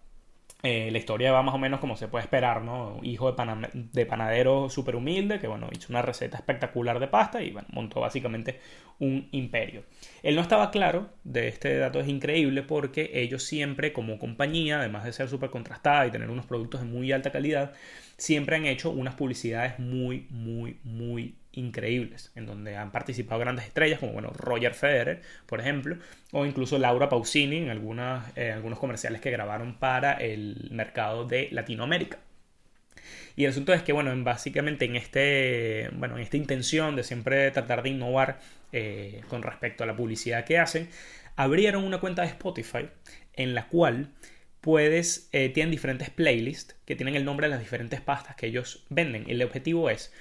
Eh, 0.66 0.90
la 0.90 0.98
historia 0.98 1.32
va 1.32 1.44
más 1.44 1.54
o 1.54 1.60
menos 1.60 1.80
como 1.80 1.96
se 1.96 2.08
puede 2.08 2.24
esperar, 2.24 2.64
¿no? 2.64 3.00
Hijo 3.04 3.32
de, 3.32 3.70
de 3.74 4.06
panadero 4.08 4.68
súper 4.68 4.96
humilde 4.96 5.40
que, 5.40 5.46
bueno, 5.46 5.70
hizo 5.72 5.88
una 5.92 6.02
receta 6.02 6.38
espectacular 6.38 7.00
de 7.00 7.08
pasta 7.08 7.44
y, 7.44 7.52
bueno, 7.52 7.68
montó 7.72 8.00
básicamente 8.00 8.60
un 8.98 9.28
imperio. 9.32 9.84
Él 10.24 10.36
no 10.36 10.42
estaba 10.42 10.72
claro 10.72 11.10
de 11.24 11.50
este 11.50 11.78
dato, 11.78 12.00
es 12.00 12.08
increíble 12.08 12.64
porque 12.64 13.12
ellos 13.14 13.44
siempre, 13.44 13.94
como 13.94 14.18
compañía, 14.18 14.80
además 14.80 15.04
de 15.04 15.14
ser 15.14 15.30
súper 15.30 15.52
contrastada 15.52 16.08
y 16.08 16.12
tener 16.12 16.32
unos 16.32 16.48
productos 16.48 16.82
de 16.82 16.88
muy 16.88 17.12
alta 17.12 17.32
calidad, 17.32 17.74
siempre 18.18 18.56
han 18.56 18.66
hecho 18.66 18.90
unas 18.90 19.14
publicidades 19.14 19.78
muy, 19.78 20.26
muy, 20.32 20.80
muy 20.84 21.36
increíbles, 21.56 22.32
en 22.36 22.46
donde 22.46 22.78
han 22.78 22.92
participado 22.92 23.40
grandes 23.40 23.66
estrellas 23.66 24.00
como 24.00 24.14
bueno, 24.14 24.30
Roger 24.30 24.74
Federer, 24.74 25.22
por 25.46 25.60
ejemplo, 25.60 25.98
o 26.32 26.46
incluso 26.46 26.78
Laura 26.78 27.10
Pausini 27.10 27.58
en 27.58 27.70
algunas, 27.70 28.26
eh, 28.38 28.52
algunos 28.52 28.80
comerciales 28.80 29.22
que 29.22 29.32
grabaron 29.32 29.76
para 29.76 30.14
el 30.14 30.70
mercado 30.72 31.26
de 31.26 31.50
Latinoamérica. 31.52 32.20
Y 33.36 33.44
el 33.44 33.52
asunto 33.52 33.74
es 33.74 33.82
que, 33.84 33.94
bueno, 33.94 34.14
básicamente 34.24 34.86
en, 34.86 34.96
este, 34.96 35.90
bueno, 35.94 36.16
en 36.16 36.24
esta 36.24 36.38
intención 36.38 36.96
de 36.96 37.04
siempre 37.04 37.52
tratar 37.52 37.84
de 37.84 37.90
innovar 37.90 38.40
eh, 38.72 39.22
con 39.28 39.44
respecto 39.44 39.84
a 39.84 39.88
la 39.88 39.96
publicidad 39.96 40.46
que 40.46 40.58
hacen, 40.58 40.90
abrieron 41.36 41.84
una 41.84 42.00
cuenta 42.00 42.22
de 42.22 42.30
Spotify 42.30 42.88
en 43.34 43.54
la 43.54 43.68
cual 43.68 44.10
puedes, 44.62 45.30
eh, 45.32 45.50
tienen 45.50 45.70
diferentes 45.70 46.10
playlists 46.10 46.76
que 46.86 46.96
tienen 46.96 47.16
el 47.16 47.26
nombre 47.26 47.48
de 47.48 47.52
las 47.52 47.60
diferentes 47.60 48.02
pastas 48.02 48.36
que 48.36 48.48
ellos 48.48 48.86
venden. 48.90 49.26
El 49.28 49.44
objetivo 49.44 49.90
es 49.90 50.14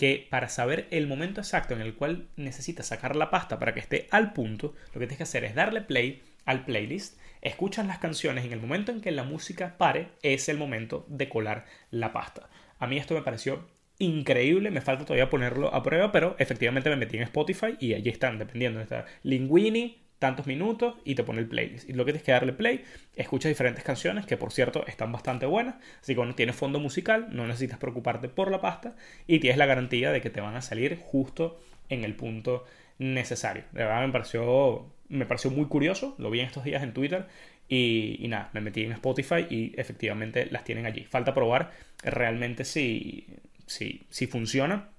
que 0.00 0.26
para 0.30 0.48
saber 0.48 0.88
el 0.92 1.06
momento 1.06 1.42
exacto 1.42 1.74
en 1.74 1.82
el 1.82 1.94
cual 1.94 2.26
necesitas 2.36 2.86
sacar 2.86 3.16
la 3.16 3.28
pasta 3.28 3.58
para 3.58 3.74
que 3.74 3.80
esté 3.80 4.08
al 4.10 4.32
punto, 4.32 4.74
lo 4.94 4.98
que 4.98 5.00
tienes 5.00 5.18
que 5.18 5.24
hacer 5.24 5.44
es 5.44 5.54
darle 5.54 5.82
play 5.82 6.22
al 6.46 6.64
playlist, 6.64 7.20
escuchas 7.42 7.86
las 7.86 7.98
canciones, 7.98 8.46
en 8.46 8.54
el 8.54 8.62
momento 8.62 8.92
en 8.92 9.02
que 9.02 9.10
la 9.10 9.24
música 9.24 9.76
pare, 9.76 10.08
es 10.22 10.48
el 10.48 10.56
momento 10.56 11.04
de 11.06 11.28
colar 11.28 11.66
la 11.90 12.14
pasta. 12.14 12.48
A 12.78 12.86
mí 12.86 12.96
esto 12.96 13.12
me 13.12 13.20
pareció 13.20 13.68
increíble, 13.98 14.70
me 14.70 14.80
falta 14.80 15.04
todavía 15.04 15.28
ponerlo 15.28 15.74
a 15.74 15.82
prueba, 15.82 16.10
pero 16.12 16.34
efectivamente 16.38 16.88
me 16.88 16.96
metí 16.96 17.18
en 17.18 17.24
Spotify 17.24 17.76
y 17.78 17.92
allí 17.92 18.08
están, 18.08 18.38
dependiendo, 18.38 18.80
está 18.80 19.04
Linguini, 19.22 19.98
tantos 20.20 20.46
minutos 20.46 20.94
y 21.04 21.16
te 21.16 21.24
pone 21.24 21.40
el 21.40 21.48
playlist. 21.48 21.88
Y 21.88 21.94
lo 21.94 22.04
que 22.04 22.12
tienes 22.12 22.22
que 22.22 22.30
darle 22.30 22.52
play, 22.52 22.84
escucha 23.16 23.48
diferentes 23.48 23.82
canciones 23.82 24.26
que 24.26 24.36
por 24.36 24.52
cierto 24.52 24.86
están 24.86 25.10
bastante 25.10 25.46
buenas. 25.46 25.76
Así 26.00 26.12
que 26.12 26.18
bueno, 26.18 26.36
tienes 26.36 26.54
fondo 26.54 26.78
musical, 26.78 27.28
no 27.30 27.46
necesitas 27.46 27.78
preocuparte 27.78 28.28
por 28.28 28.50
la 28.52 28.60
pasta 28.60 28.94
y 29.26 29.40
tienes 29.40 29.58
la 29.58 29.66
garantía 29.66 30.12
de 30.12 30.20
que 30.20 30.30
te 30.30 30.40
van 30.40 30.54
a 30.54 30.62
salir 30.62 31.00
justo 31.00 31.58
en 31.88 32.04
el 32.04 32.14
punto 32.14 32.64
necesario. 32.98 33.64
De 33.72 33.82
verdad 33.82 34.06
me 34.06 34.12
pareció, 34.12 34.86
me 35.08 35.26
pareció 35.26 35.50
muy 35.50 35.64
curioso, 35.66 36.14
lo 36.18 36.30
vi 36.30 36.40
en 36.40 36.46
estos 36.46 36.64
días 36.64 36.82
en 36.82 36.92
Twitter 36.92 37.26
y, 37.66 38.18
y, 38.20 38.28
nada, 38.28 38.50
me 38.52 38.60
metí 38.60 38.84
en 38.84 38.92
Spotify 38.92 39.46
y 39.48 39.72
efectivamente 39.76 40.46
las 40.50 40.64
tienen 40.64 40.84
allí. 40.84 41.04
Falta 41.04 41.32
probar 41.32 41.72
realmente 42.04 42.64
si, 42.66 43.26
si, 43.66 44.06
si 44.10 44.26
funciona 44.26 44.90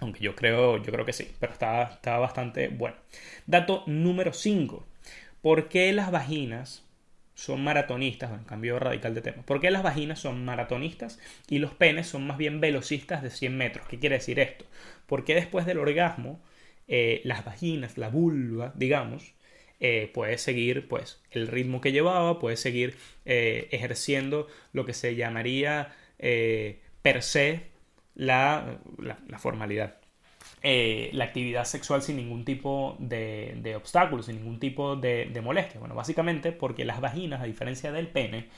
aunque 0.00 0.20
yo 0.20 0.34
creo, 0.34 0.76
yo 0.78 0.92
creo 0.92 1.04
que 1.04 1.12
sí, 1.12 1.30
pero 1.40 1.52
está, 1.52 1.84
está 1.84 2.18
bastante 2.18 2.68
bueno. 2.68 2.96
Dato 3.46 3.82
número 3.86 4.32
5. 4.32 4.84
¿por 5.46 5.68
qué 5.68 5.92
las 5.92 6.10
vaginas 6.10 6.82
son 7.36 7.62
maratonistas, 7.62 8.32
en 8.32 8.44
cambio 8.44 8.80
radical 8.80 9.14
de 9.14 9.20
tema. 9.20 9.44
¿Por 9.44 9.60
qué 9.60 9.70
las 9.70 9.84
vaginas 9.84 10.18
son 10.18 10.44
maratonistas 10.44 11.20
y 11.48 11.58
los 11.58 11.72
penes 11.72 12.08
son 12.08 12.26
más 12.26 12.36
bien 12.36 12.60
velocistas 12.60 13.22
de 13.22 13.30
100 13.30 13.56
metros? 13.56 13.86
¿Qué 13.86 14.00
quiere 14.00 14.16
decir 14.16 14.40
esto? 14.40 14.64
Porque 15.06 15.36
después 15.36 15.66
del 15.66 15.78
orgasmo, 15.78 16.40
eh, 16.88 17.20
las 17.22 17.44
vaginas, 17.44 17.96
la 17.96 18.08
vulva, 18.08 18.72
digamos, 18.74 19.34
eh, 19.78 20.10
puede 20.12 20.36
seguir 20.38 20.88
pues 20.88 21.20
el 21.30 21.46
ritmo 21.46 21.80
que 21.80 21.92
llevaba, 21.92 22.40
puede 22.40 22.56
seguir 22.56 22.96
eh, 23.24 23.68
ejerciendo 23.70 24.48
lo 24.72 24.84
que 24.84 24.94
se 24.94 25.14
llamaría 25.14 25.94
per 27.02 27.22
se 27.22 27.66
la 28.16 28.80
formalidad. 29.38 29.96
Eh, 30.62 31.10
la 31.12 31.24
actividad 31.24 31.64
sexual 31.64 32.02
sin 32.02 32.16
ningún 32.16 32.44
tipo 32.44 32.96
de, 32.98 33.56
de 33.62 33.76
obstáculo, 33.76 34.22
sin 34.22 34.36
ningún 34.36 34.58
tipo 34.58 34.96
de, 34.96 35.26
de, 35.26 35.40
molestia. 35.40 35.78
Bueno, 35.78 35.94
básicamente 35.94 36.50
porque 36.50 36.84
las 36.84 37.00
vaginas, 37.00 37.40
a 37.40 37.44
diferencia 37.44 37.92
del 37.92 38.08
pene, 38.08 38.48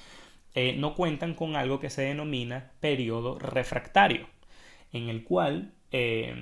eh, 0.55 0.75
no 0.75 0.95
cuentan 0.95 1.35
con 1.35 1.57
algo 1.57 1.81
que 1.81 1.91
se 1.91 2.03
denomina 2.03 2.73
periodo 2.81 3.39
refractario, 3.39 4.27
en 4.93 5.09
el 5.09 5.25
cual 5.25 5.73
eh, 5.93 6.35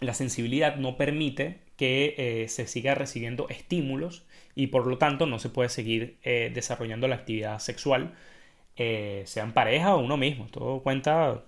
la 0.00 0.12
sensibilidad 0.12 0.76
no 0.76 0.96
permite 0.96 1.60
que 1.76 2.44
se 2.48 2.66
siga 2.66 2.94
recibiendo 2.94 3.48
estímulos 3.48 4.26
y 4.54 4.68
por 4.68 4.86
lo 4.86 4.98
tanto 4.98 5.26
no 5.26 5.38
se 5.38 5.48
puede 5.48 5.68
seguir 5.68 6.18
desarrollando 6.22 7.08
la 7.08 7.16
actividad 7.16 7.58
sexual, 7.58 8.14
sean 8.76 9.52
pareja 9.52 9.94
o 9.94 10.00
uno 10.00 10.16
mismo. 10.16 10.46
Todo 10.50 10.82
cuenta 10.82 11.42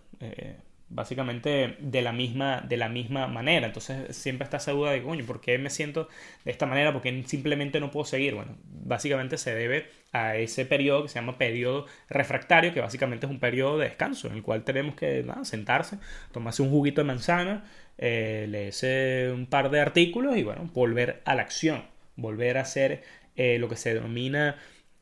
básicamente 0.94 1.76
de 1.80 2.02
la 2.02 2.12
misma, 2.12 2.60
de 2.60 2.76
la 2.76 2.88
misma 2.88 3.26
manera. 3.26 3.66
Entonces 3.66 4.16
siempre 4.16 4.44
está 4.44 4.58
esa 4.58 4.72
duda 4.72 4.92
de, 4.92 5.02
coño, 5.02 5.24
¿por 5.26 5.40
qué 5.40 5.58
me 5.58 5.70
siento 5.70 6.08
de 6.44 6.50
esta 6.52 6.66
manera? 6.66 6.92
Porque 6.92 7.24
simplemente 7.26 7.80
no 7.80 7.90
puedo 7.90 8.04
seguir. 8.04 8.34
Bueno, 8.34 8.56
básicamente 8.64 9.36
se 9.38 9.54
debe 9.54 9.88
a 10.12 10.36
ese 10.36 10.64
periodo 10.64 11.02
que 11.02 11.08
se 11.08 11.16
llama 11.16 11.36
periodo 11.36 11.86
refractario, 12.08 12.72
que 12.72 12.80
básicamente 12.80 13.26
es 13.26 13.32
un 13.32 13.40
periodo 13.40 13.78
de 13.78 13.88
descanso, 13.88 14.28
en 14.28 14.34
el 14.34 14.42
cual 14.42 14.62
tenemos 14.64 14.94
que 14.94 15.24
sentarse, 15.42 15.98
tomarse 16.32 16.62
un 16.62 16.70
juguito 16.70 17.00
de 17.00 17.06
manzana, 17.06 17.64
eh, 17.98 18.46
leerse 18.48 19.30
un 19.32 19.46
par 19.46 19.70
de 19.70 19.80
artículos 19.80 20.36
y 20.36 20.44
bueno, 20.44 20.70
volver 20.72 21.22
a 21.24 21.34
la 21.34 21.42
acción, 21.42 21.84
volver 22.16 22.58
a 22.58 22.62
hacer 22.62 23.02
eh, 23.36 23.58
lo 23.58 23.68
que 23.68 23.76
se 23.76 23.94
denomina 23.94 24.56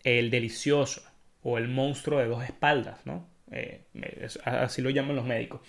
el 0.04 0.30
delicioso 0.30 1.02
o 1.42 1.58
el 1.58 1.68
monstruo 1.68 2.18
de 2.18 2.26
dos 2.26 2.44
espaldas, 2.44 3.04
¿no? 3.04 3.26
Eh, 3.50 3.84
así 4.44 4.82
lo 4.82 4.90
llaman 4.90 5.16
los 5.16 5.24
médicos. 5.24 5.60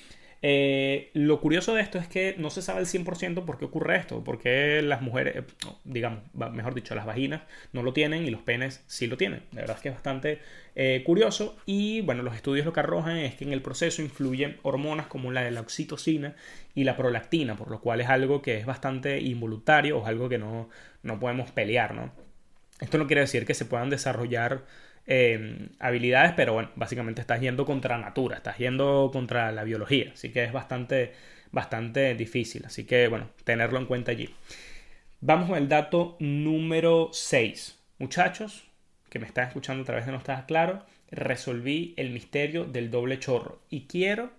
Eh, 0.46 1.10
lo 1.14 1.40
curioso 1.40 1.74
de 1.74 1.82
esto 1.82 1.98
es 1.98 2.08
que 2.10 2.36
no 2.38 2.50
se 2.50 2.62
sabe 2.62 2.80
al 2.80 2.86
100% 2.86 3.46
por 3.46 3.58
qué 3.58 3.66
ocurre 3.66 3.96
esto, 3.96 4.26
porque 4.26 4.82
las 4.82 5.02
mujeres, 5.02 5.38
eh, 5.38 5.44
digamos, 5.86 6.20
mejor 6.34 6.74
dicho, 6.74 6.96
las 6.96 7.06
vaginas 7.06 7.44
no 7.72 7.82
lo 7.82 7.94
tienen 7.94 8.26
y 8.26 8.30
los 8.30 8.42
penes 8.42 8.84
sí 8.88 9.08
lo 9.08 9.16
tienen. 9.16 9.44
La 9.54 9.62
verdad 9.62 9.78
es 9.78 9.84
que 9.84 9.90
es 9.90 9.96
bastante 9.96 10.40
curioso 11.06 11.56
y 11.68 12.02
bueno, 12.02 12.24
los 12.24 12.36
estudios 12.36 12.66
lo 12.66 12.74
que 12.74 12.80
arrojan 12.80 13.18
es 13.18 13.36
que 13.36 13.46
en 13.46 13.54
el 13.54 13.62
proceso 13.62 14.02
influyen 14.02 14.58
hormonas 14.64 15.06
como 15.06 15.32
la 15.32 15.44
de 15.44 15.52
la 15.52 15.62
oxitocina 15.62 16.36
y 16.74 16.84
la 16.84 16.98
prolactina, 16.98 17.56
por 17.56 17.70
lo 17.70 17.80
cual 17.80 18.02
es 18.02 18.10
algo 18.10 18.42
que 18.42 18.58
es 18.58 18.66
bastante 18.66 19.22
involuntario 19.22 20.00
o 20.00 20.02
es 20.02 20.08
algo 20.08 20.30
que 20.30 20.40
no, 20.40 20.70
no 21.04 21.20
podemos 21.20 21.52
pelear, 21.52 21.94
¿no? 21.94 22.12
Esto 22.80 22.98
no 22.98 23.06
quiere 23.06 23.22
decir 23.22 23.46
que 23.46 23.54
se 23.54 23.66
puedan 23.66 23.92
desarrollar 23.92 24.64
Em, 25.06 25.70
habilidades, 25.80 26.32
pero 26.34 26.54
bueno, 26.54 26.70
básicamente 26.76 27.20
estás 27.20 27.42
yendo 27.42 27.66
contra 27.66 27.98
natura, 27.98 28.38
estás 28.38 28.58
yendo 28.58 29.10
contra 29.12 29.52
la 29.52 29.66
biología, 29.66 30.12
así 30.14 30.32
que 30.32 30.46
es 30.46 30.54
bastante, 30.54 31.12
bastante 31.52 32.16
difícil, 32.16 32.66
así 32.66 32.86
que 32.86 33.10
bueno, 33.10 33.30
tenerlo 33.44 33.80
en 33.80 33.86
cuenta 33.86 34.12
allí. 34.12 34.34
Vamos 35.20 35.50
con 35.50 35.58
el 35.58 35.68
dato 35.68 36.16
número 36.20 37.10
6. 37.12 37.80
Muchachos, 38.00 38.66
que 39.10 39.20
me 39.20 39.26
están 39.28 39.48
escuchando 39.48 39.84
a 39.84 39.86
través 39.86 40.06
de 40.06 40.12
No 40.14 40.18
Estás 40.18 40.46
Claro, 40.46 40.86
resolví 41.12 41.94
el 41.98 42.10
misterio 42.10 42.66
del 42.66 42.90
doble 42.90 43.20
chorro 43.20 43.62
y 43.70 43.88
quiero 43.88 44.32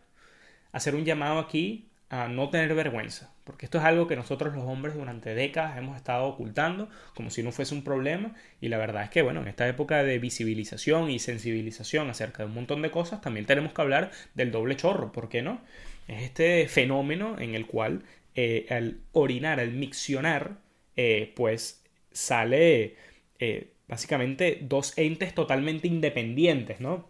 hacer 0.72 0.94
un 0.94 1.04
llamado 1.04 1.38
aquí 1.38 1.88
a 2.14 2.28
no 2.28 2.48
tener 2.48 2.74
vergüenza. 2.74 3.34
Porque 3.42 3.66
esto 3.66 3.78
es 3.78 3.84
algo 3.84 4.06
que 4.06 4.14
nosotros 4.14 4.54
los 4.54 4.64
hombres 4.64 4.94
durante 4.94 5.34
décadas 5.34 5.76
hemos 5.76 5.96
estado 5.96 6.24
ocultando 6.26 6.88
como 7.14 7.30
si 7.30 7.42
no 7.42 7.50
fuese 7.50 7.74
un 7.74 7.82
problema. 7.82 8.34
Y 8.60 8.68
la 8.68 8.78
verdad 8.78 9.02
es 9.02 9.10
que, 9.10 9.22
bueno, 9.22 9.42
en 9.42 9.48
esta 9.48 9.66
época 9.66 10.04
de 10.04 10.18
visibilización 10.20 11.10
y 11.10 11.18
sensibilización 11.18 12.08
acerca 12.08 12.44
de 12.44 12.48
un 12.48 12.54
montón 12.54 12.82
de 12.82 12.92
cosas, 12.92 13.20
también 13.20 13.46
tenemos 13.46 13.72
que 13.72 13.82
hablar 13.82 14.12
del 14.34 14.52
doble 14.52 14.76
chorro. 14.76 15.10
¿Por 15.10 15.28
qué 15.28 15.42
no? 15.42 15.60
Es 16.06 16.22
este 16.22 16.68
fenómeno 16.68 17.36
en 17.40 17.56
el 17.56 17.66
cual 17.66 18.04
eh, 18.36 18.66
al 18.70 19.00
orinar, 19.12 19.58
al 19.58 19.72
miccionar, 19.72 20.58
eh, 20.96 21.32
pues 21.34 21.82
sale 22.12 22.94
eh, 23.40 23.72
básicamente 23.88 24.60
dos 24.62 24.96
entes 24.96 25.34
totalmente 25.34 25.88
independientes, 25.88 26.78
¿no? 26.80 27.08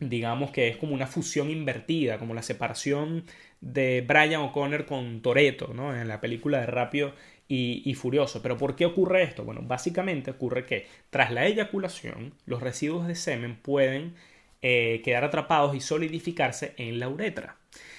Digamos 0.00 0.50
que 0.50 0.68
es 0.68 0.76
como 0.76 0.94
una 0.94 1.06
fusión 1.06 1.50
invertida, 1.50 2.18
como 2.18 2.34
la 2.34 2.42
separación 2.42 3.24
de 3.60 4.04
Brian 4.06 4.40
O'Connor 4.40 4.86
con 4.86 5.20
Toreto, 5.20 5.72
¿no? 5.74 5.94
En 5.94 6.08
la 6.08 6.20
película 6.20 6.60
de 6.60 6.66
Rápido 6.66 7.14
y, 7.48 7.94
Furioso. 7.94 8.42
Pero 8.42 8.56
¿por 8.56 8.76
qué 8.76 8.86
ocurre 8.86 9.22
esto? 9.22 9.44
Bueno, 9.44 9.60
básicamente 9.62 10.30
ocurre 10.30 10.66
que 10.66 10.86
tras 11.10 11.32
la 11.32 11.46
eyaculación, 11.46 12.34
los 12.46 12.62
residuos 12.62 13.06
de 13.06 13.14
semen 13.14 13.56
pueden 13.56 14.14
eh, 14.62 15.02
quedar 15.04 15.24
atrapados 15.24 15.74
y 15.74 15.80
solidificarse 15.80 16.74
en 16.76 16.98
la 16.98 17.08
uretra. 17.08 17.56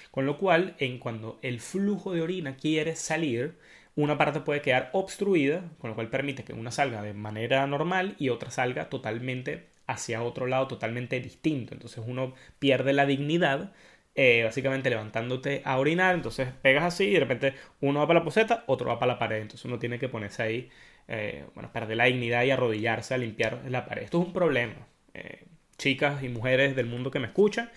Con 0.10 0.25
lo 0.25 0.38
cual, 0.38 0.75
en 0.79 1.00
cuando 1.00 1.39
el 1.41 1.60
flujo 1.60 2.13
de 2.13 2.22
orina 2.22 2.58
quiere 2.58 2.96
salir, 2.96 3.55
una 3.96 4.17
parte 4.17 4.39
puede 4.41 4.62
quedar 4.62 4.89
obstruida, 4.93 5.63
con 5.79 5.89
lo 5.89 5.96
cual 5.96 6.10
permite 6.10 6.43
que 6.43 6.53
una 6.53 6.72
salga 6.72 7.01
de 7.01 7.13
manera 7.13 7.65
normal 7.67 8.15
y 8.20 8.29
otra 8.29 8.51
salga 8.51 8.89
totalmente 8.89 9.70
hacia 9.91 10.24
otro 10.24 10.48
lado, 10.48 10.67
totalmente 10.67 11.19
distinto. 11.19 11.74
Entonces 11.74 12.03
uno 12.05 12.33
pierde 12.60 12.93
la 12.93 13.05
dignidad 13.05 13.71
eh, 14.13 14.43
básicamente 14.43 14.89
levantándote 14.89 15.62
a 15.63 15.77
orinar, 15.77 16.15
entonces 16.15 16.50
pegas 16.62 16.83
así 16.83 17.05
y 17.05 17.13
de 17.13 17.21
repente 17.21 17.53
uno 17.79 18.01
va 18.01 18.07
para 18.07 18.19
la 18.19 18.25
poseta, 18.25 18.65
otro 18.67 18.89
va 18.89 19.00
para 19.00 19.13
la 19.13 19.19
pared, 19.19 19.38
entonces 19.38 19.63
uno 19.63 19.79
tiene 19.79 20.00
que 20.00 20.10
ponerse 20.10 20.43
ahí, 20.43 20.69
eh, 21.07 21.45
bueno, 21.55 21.71
perder 21.71 21.95
la 21.95 22.05
dignidad 22.05 22.43
y 22.43 22.51
arrodillarse 22.51 23.13
a 23.13 23.17
limpiar 23.17 23.62
la 23.69 23.86
pared. 23.86 24.03
Esto 24.03 24.19
es 24.19 24.27
un 24.27 24.33
problema, 24.33 24.86
eh, 25.13 25.45
chicas 25.77 26.24
y 26.24 26.29
mujeres 26.29 26.75
del 26.75 26.88
mundo 26.88 27.10
que 27.10 27.19
me 27.19 27.27
escuchan, 27.27 27.71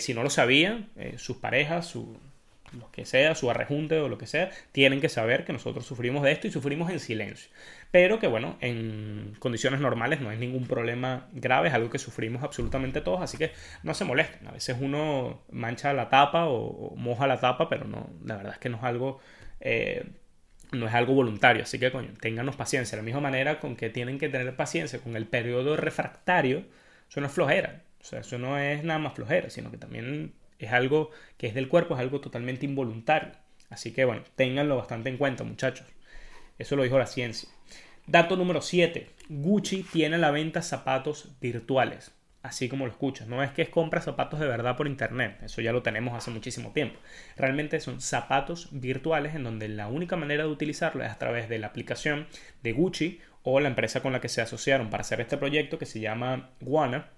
si 0.00 0.12
no 0.12 0.22
lo 0.22 0.28
sabían, 0.28 0.90
sus 1.16 1.38
parejas, 1.38 1.86
su, 1.86 2.18
lo 2.78 2.90
que 2.90 3.06
sea, 3.06 3.34
su 3.34 3.50
arrejunte 3.50 3.98
o 3.98 4.08
lo 4.08 4.18
que 4.18 4.26
sea, 4.26 4.50
tienen 4.72 5.00
que 5.00 5.08
saber 5.08 5.46
que 5.46 5.54
nosotros 5.54 5.86
sufrimos 5.86 6.22
de 6.22 6.32
esto 6.32 6.48
y 6.48 6.50
sufrimos 6.50 6.90
en 6.90 7.00
silencio. 7.00 7.50
Pero 7.94 8.18
que 8.18 8.26
bueno, 8.26 8.56
en 8.60 9.36
condiciones 9.38 9.78
normales 9.78 10.20
no 10.20 10.32
es 10.32 10.38
ningún 10.40 10.66
problema 10.66 11.28
grave, 11.30 11.68
es 11.68 11.74
algo 11.74 11.90
que 11.90 12.00
sufrimos 12.00 12.42
absolutamente 12.42 13.00
todos, 13.00 13.22
así 13.22 13.38
que 13.38 13.52
no 13.84 13.94
se 13.94 14.04
molesten. 14.04 14.48
A 14.48 14.50
veces 14.50 14.76
uno 14.80 15.44
mancha 15.52 15.92
la 15.92 16.08
tapa 16.08 16.46
o, 16.46 16.96
moja 16.96 17.28
la 17.28 17.38
tapa, 17.38 17.68
pero 17.68 17.84
no, 17.84 18.10
la 18.24 18.36
verdad 18.36 18.54
es 18.54 18.58
que 18.58 18.68
no 18.68 18.78
es 18.78 18.82
algo... 18.82 19.20
Eh, 19.60 20.10
no 20.72 20.88
es 20.88 20.94
algo 20.94 21.14
voluntario, 21.14 21.62
así 21.62 21.78
que 21.78 21.92
coño, 21.92 22.14
ténganos 22.20 22.56
paciencia. 22.56 22.96
De 22.96 23.02
la 23.02 23.04
misma 23.04 23.20
manera 23.20 23.60
con 23.60 23.76
que 23.76 23.90
tienen 23.90 24.18
que 24.18 24.28
tener 24.28 24.56
paciencia 24.56 24.98
con 24.98 25.14
el 25.14 25.28
periodo 25.28 25.76
refractario, 25.76 26.64
eso 27.08 27.20
no 27.20 27.28
es 27.28 27.32
flojera. 27.32 27.84
O 28.00 28.04
sea, 28.04 28.18
eso 28.22 28.38
no 28.38 28.58
es 28.58 28.82
nada 28.82 28.98
más 28.98 29.14
flojera, 29.14 29.50
sino 29.50 29.70
que 29.70 29.76
también 29.78 30.34
es 30.58 30.72
algo 30.72 31.12
que 31.36 31.46
es 31.46 31.54
del 31.54 31.68
cuerpo, 31.68 31.94
es 31.94 32.00
algo 32.00 32.20
totalmente 32.20 32.66
involuntario. 32.66 33.34
Así 33.70 33.92
que 33.92 34.04
bueno, 34.04 34.24
ténganlo 34.34 34.78
bastante 34.78 35.10
en 35.10 35.16
cuenta, 35.16 35.44
muchachos. 35.44 35.86
Eso 36.58 36.74
lo 36.74 36.82
dijo 36.82 36.98
la 36.98 37.06
ciencia. 37.06 37.48
Dato 38.06 38.36
número 38.36 38.60
7. 38.60 39.08
Gucci 39.30 39.82
tiene 39.82 40.16
a 40.16 40.18
la 40.18 40.30
venta 40.30 40.60
zapatos 40.60 41.30
virtuales. 41.40 42.12
Así 42.42 42.68
como 42.68 42.84
lo 42.84 42.92
escuchas. 42.92 43.26
No 43.28 43.42
es 43.42 43.50
que 43.52 43.62
es 43.62 43.70
compra 43.70 44.02
zapatos 44.02 44.38
de 44.40 44.46
verdad 44.46 44.76
por 44.76 44.86
internet. 44.86 45.38
Eso 45.42 45.62
ya 45.62 45.72
lo 45.72 45.82
tenemos 45.82 46.14
hace 46.14 46.30
muchísimo 46.30 46.72
tiempo. 46.72 47.00
Realmente 47.36 47.80
son 47.80 48.02
zapatos 48.02 48.68
virtuales 48.72 49.34
en 49.34 49.44
donde 49.44 49.68
la 49.68 49.88
única 49.88 50.16
manera 50.16 50.44
de 50.44 50.50
utilizarlo 50.50 51.02
es 51.02 51.10
a 51.10 51.18
través 51.18 51.48
de 51.48 51.58
la 51.58 51.68
aplicación 51.68 52.26
de 52.62 52.72
Gucci 52.72 53.20
o 53.42 53.58
la 53.60 53.68
empresa 53.68 54.02
con 54.02 54.12
la 54.12 54.20
que 54.20 54.28
se 54.28 54.42
asociaron 54.42 54.90
para 54.90 55.00
hacer 55.00 55.22
este 55.22 55.38
proyecto 55.38 55.78
que 55.78 55.86
se 55.86 56.00
llama 56.00 56.50
Guana 56.60 57.08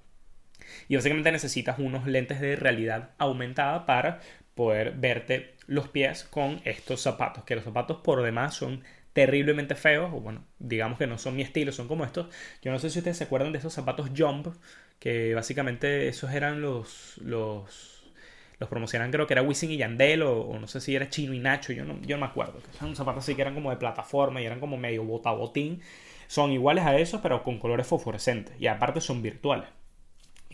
y 0.88 0.96
básicamente 0.96 1.32
necesitas 1.32 1.78
unos 1.78 2.06
lentes 2.06 2.40
de 2.40 2.56
realidad 2.56 3.10
aumentada 3.18 3.86
para 3.86 4.20
poder 4.54 4.92
verte 4.92 5.54
los 5.66 5.88
pies 5.88 6.24
con 6.24 6.60
estos 6.64 7.02
zapatos, 7.02 7.44
que 7.44 7.56
los 7.56 7.64
zapatos 7.64 7.98
por 8.02 8.22
demás 8.22 8.54
son 8.54 8.82
terriblemente 9.16 9.74
feos, 9.76 10.12
o 10.12 10.20
bueno, 10.20 10.44
digamos 10.58 10.98
que 10.98 11.06
no 11.06 11.16
son 11.16 11.36
mi 11.36 11.42
estilo, 11.42 11.72
son 11.72 11.88
como 11.88 12.04
estos. 12.04 12.26
Yo 12.60 12.70
no 12.70 12.78
sé 12.78 12.90
si 12.90 12.98
ustedes 12.98 13.16
se 13.16 13.24
acuerdan 13.24 13.50
de 13.50 13.58
esos 13.58 13.72
zapatos 13.72 14.10
Jump, 14.14 14.48
que 14.98 15.34
básicamente 15.34 16.08
esos 16.08 16.32
eran 16.32 16.60
los, 16.60 17.16
los 17.24 17.94
los 18.58 18.68
promocionan 18.70 19.10
creo 19.10 19.26
que 19.26 19.34
era 19.34 19.42
Wisin 19.42 19.70
y 19.70 19.78
Yandel 19.78 20.22
o, 20.22 20.58
no 20.58 20.66
sé 20.66 20.80
si 20.80 20.94
era 20.94 21.08
Chino 21.10 21.32
y 21.34 21.38
Nacho, 21.38 21.72
yo 21.72 21.84
no, 21.84 21.98
yo 22.02 22.16
no 22.16 22.26
me 22.26 22.30
acuerdo. 22.30 22.60
Son 22.78 22.94
zapatos 22.94 23.24
así 23.24 23.34
que 23.34 23.42
eran 23.42 23.54
como 23.54 23.70
de 23.70 23.76
plataforma 23.76 24.42
y 24.42 24.46
eran 24.46 24.60
como 24.60 24.76
medio 24.76 25.02
botabotín. 25.04 25.80
Son 26.26 26.52
iguales 26.52 26.84
a 26.84 26.96
esos 26.98 27.22
pero 27.22 27.42
con 27.42 27.58
colores 27.58 27.86
fosforescentes 27.86 28.54
y 28.60 28.66
aparte 28.66 29.00
son 29.00 29.22
virtuales. 29.22 29.68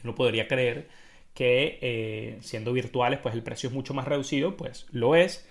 Uno 0.05 0.15
podría 0.15 0.47
creer 0.47 0.89
que 1.35 1.79
eh, 1.83 2.39
siendo 2.43 2.73
virtuales 2.73 3.19
pues 3.21 3.35
el 3.35 3.43
precio 3.43 3.69
es 3.69 3.75
mucho 3.75 3.93
más 3.93 4.07
reducido, 4.07 4.57
pues 4.57 4.87
lo 4.93 5.17
es, 5.17 5.49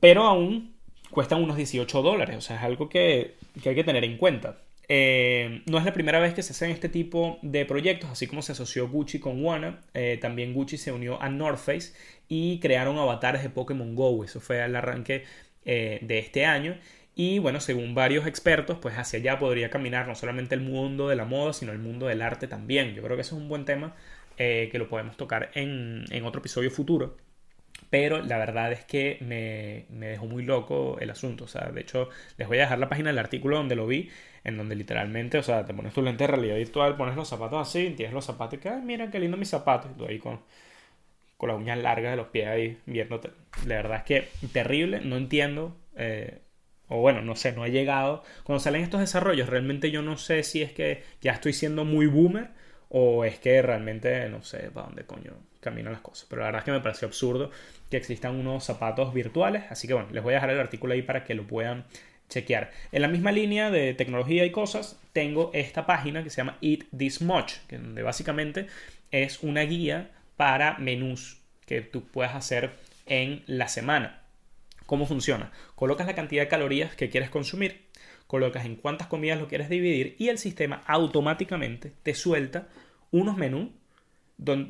pero 0.00 0.24
aún 0.24 0.77
cuestan 1.10 1.42
unos 1.42 1.56
18 1.56 2.02
dólares, 2.02 2.36
o 2.36 2.40
sea, 2.40 2.56
es 2.56 2.62
algo 2.62 2.88
que, 2.88 3.36
hay 3.64 3.74
que 3.74 3.84
tener 3.84 4.04
en 4.04 4.16
cuenta. 4.16 4.58
Eh, 4.90 5.62
no 5.66 5.78
es 5.78 5.84
la 5.84 5.92
primera 5.92 6.18
vez 6.18 6.32
que 6.32 6.42
se 6.42 6.52
hacen 6.52 6.70
este 6.70 6.88
tipo 6.88 7.38
de 7.42 7.66
proyectos, 7.66 8.10
así 8.10 8.26
como 8.26 8.40
se 8.40 8.52
asoció 8.52 8.88
Gucci 8.88 9.18
con 9.18 9.44
Warner, 9.44 9.76
eh, 9.92 10.18
también 10.20 10.54
Gucci 10.54 10.78
se 10.78 10.92
unió 10.92 11.20
a 11.20 11.28
North 11.28 11.58
Face 11.58 11.92
y 12.28 12.58
crearon 12.60 12.98
avatares 12.98 13.42
de 13.42 13.50
Pokémon 13.50 13.94
Go, 13.94 14.24
eso 14.24 14.40
fue 14.40 14.62
al 14.62 14.74
arranque 14.76 15.24
eh, 15.64 15.98
de 16.02 16.18
este 16.18 16.46
año. 16.46 16.78
Y 17.14 17.40
bueno, 17.40 17.60
según 17.60 17.94
varios 17.94 18.26
expertos, 18.26 18.78
pues 18.80 18.96
hacia 18.96 19.18
allá 19.18 19.38
podría 19.40 19.70
caminar 19.70 20.06
no 20.06 20.14
solamente 20.14 20.54
el 20.54 20.60
mundo 20.60 21.08
de 21.08 21.16
la 21.16 21.24
moda, 21.24 21.52
sino 21.52 21.72
el 21.72 21.80
mundo 21.80 22.06
del 22.06 22.22
arte 22.22 22.46
también. 22.46 22.94
Yo 22.94 23.02
creo 23.02 23.16
que 23.16 23.22
eso 23.22 23.34
es 23.34 23.42
un 23.42 23.48
buen 23.48 23.64
tema 23.64 23.96
que 24.36 24.70
lo 24.74 24.88
podemos 24.88 25.16
tocar 25.16 25.50
en, 25.54 26.04
en 26.10 26.24
otro 26.24 26.38
episodio 26.38 26.70
futuro 26.70 27.16
pero 27.90 28.22
la 28.22 28.38
verdad 28.38 28.72
es 28.72 28.84
que 28.84 29.18
me, 29.20 29.86
dejó 30.06 30.26
muy 30.26 30.42
loco 30.42 30.98
el 31.00 31.10
asunto. 31.10 31.44
O 31.44 31.48
sea, 31.48 31.70
de 31.70 31.80
hecho, 31.80 32.08
les 32.36 32.48
voy 32.48 32.58
a 32.58 32.62
dejar 32.62 32.78
la 32.78 32.88
página 32.88 33.10
del 33.10 33.18
artículo 33.18 33.56
donde 33.56 33.76
lo 33.76 33.86
vi, 33.86 34.10
en 34.44 34.56
donde 34.56 34.76
literalmente, 34.76 35.38
o 35.38 35.42
sea, 35.42 35.64
te 35.64 35.74
pones 35.74 35.94
tu 35.94 36.02
lente 36.02 36.24
de 36.24 36.28
realidad 36.28 36.56
virtual, 36.56 36.96
pones 36.96 37.16
los 37.16 37.28
zapatos 37.28 37.68
así, 37.68 37.90
tienes 37.96 38.14
los 38.14 38.24
zapatos 38.24 38.58
y 38.58 38.62
que, 38.62 38.70
mira 38.70 39.10
qué 39.10 39.18
lindo 39.20 39.36
mis 39.36 39.48
zapatos, 39.48 39.90
y 39.92 39.98
tú 39.98 40.06
ahí 40.06 40.18
con, 40.18 40.40
con 41.36 41.48
las 41.48 41.58
uñas 41.58 41.78
largas 41.78 42.12
de 42.12 42.16
los 42.16 42.28
pies 42.28 42.46
ahí 42.48 42.78
viéndote. 42.86 43.30
La 43.66 43.76
verdad 43.76 43.98
es 43.98 44.04
que 44.04 44.28
terrible, 44.52 45.00
no 45.00 45.16
entiendo. 45.16 45.76
Eh, 45.96 46.40
o 46.88 47.00
bueno, 47.00 47.22
no 47.22 47.36
sé, 47.36 47.52
no 47.52 47.62
ha 47.62 47.68
llegado. 47.68 48.22
Cuando 48.44 48.60
salen 48.60 48.82
estos 48.82 49.00
desarrollos, 49.00 49.48
realmente 49.48 49.90
yo 49.90 50.02
no 50.02 50.16
sé 50.16 50.42
si 50.42 50.62
es 50.62 50.72
que 50.72 51.02
ya 51.20 51.32
estoy 51.32 51.52
siendo 51.52 51.84
muy 51.84 52.06
boomer 52.06 52.50
o 52.88 53.24
es 53.24 53.38
que 53.38 53.60
realmente 53.62 54.28
no 54.28 54.42
sé 54.42 54.70
para 54.70 54.86
dónde 54.86 55.04
coño 55.04 55.32
caminan 55.60 55.92
las 55.92 56.02
cosas. 56.02 56.26
Pero 56.28 56.40
la 56.40 56.46
verdad 56.46 56.60
es 56.60 56.64
que 56.64 56.72
me 56.72 56.80
pareció 56.80 57.08
absurdo 57.08 57.50
que 57.90 57.96
existan 57.96 58.36
unos 58.36 58.64
zapatos 58.64 59.12
virtuales. 59.12 59.64
Así 59.70 59.86
que 59.86 59.94
bueno, 59.94 60.08
les 60.12 60.22
voy 60.22 60.32
a 60.32 60.36
dejar 60.36 60.50
el 60.50 60.60
artículo 60.60 60.94
ahí 60.94 61.02
para 61.02 61.24
que 61.24 61.34
lo 61.34 61.46
puedan 61.46 61.84
chequear. 62.28 62.70
En 62.92 63.02
la 63.02 63.08
misma 63.08 63.32
línea 63.32 63.70
de 63.70 63.94
tecnología 63.94 64.44
y 64.44 64.50
cosas, 64.50 65.00
tengo 65.12 65.50
esta 65.54 65.86
página 65.86 66.22
que 66.22 66.30
se 66.30 66.36
llama 66.36 66.58
Eat 66.60 66.84
This 66.96 67.22
Much, 67.22 67.54
que 67.66 67.78
donde 67.78 68.02
básicamente 68.02 68.66
es 69.10 69.42
una 69.42 69.62
guía 69.62 70.10
para 70.36 70.78
menús 70.78 71.40
que 71.66 71.80
tú 71.80 72.06
puedas 72.06 72.34
hacer 72.34 72.70
en 73.06 73.42
la 73.46 73.68
semana. 73.68 74.22
¿Cómo 74.86 75.06
funciona? 75.06 75.52
Colocas 75.74 76.06
la 76.06 76.14
cantidad 76.14 76.42
de 76.42 76.48
calorías 76.48 76.94
que 76.94 77.10
quieres 77.10 77.28
consumir, 77.28 77.87
colocas 78.28 78.64
en 78.66 78.76
cuántas 78.76 79.08
comidas 79.08 79.40
lo 79.40 79.48
quieres 79.48 79.68
dividir 79.68 80.14
y 80.18 80.28
el 80.28 80.38
sistema 80.38 80.82
automáticamente 80.86 81.92
te 82.04 82.14
suelta 82.14 82.68
unos 83.10 83.36
menús 83.36 83.70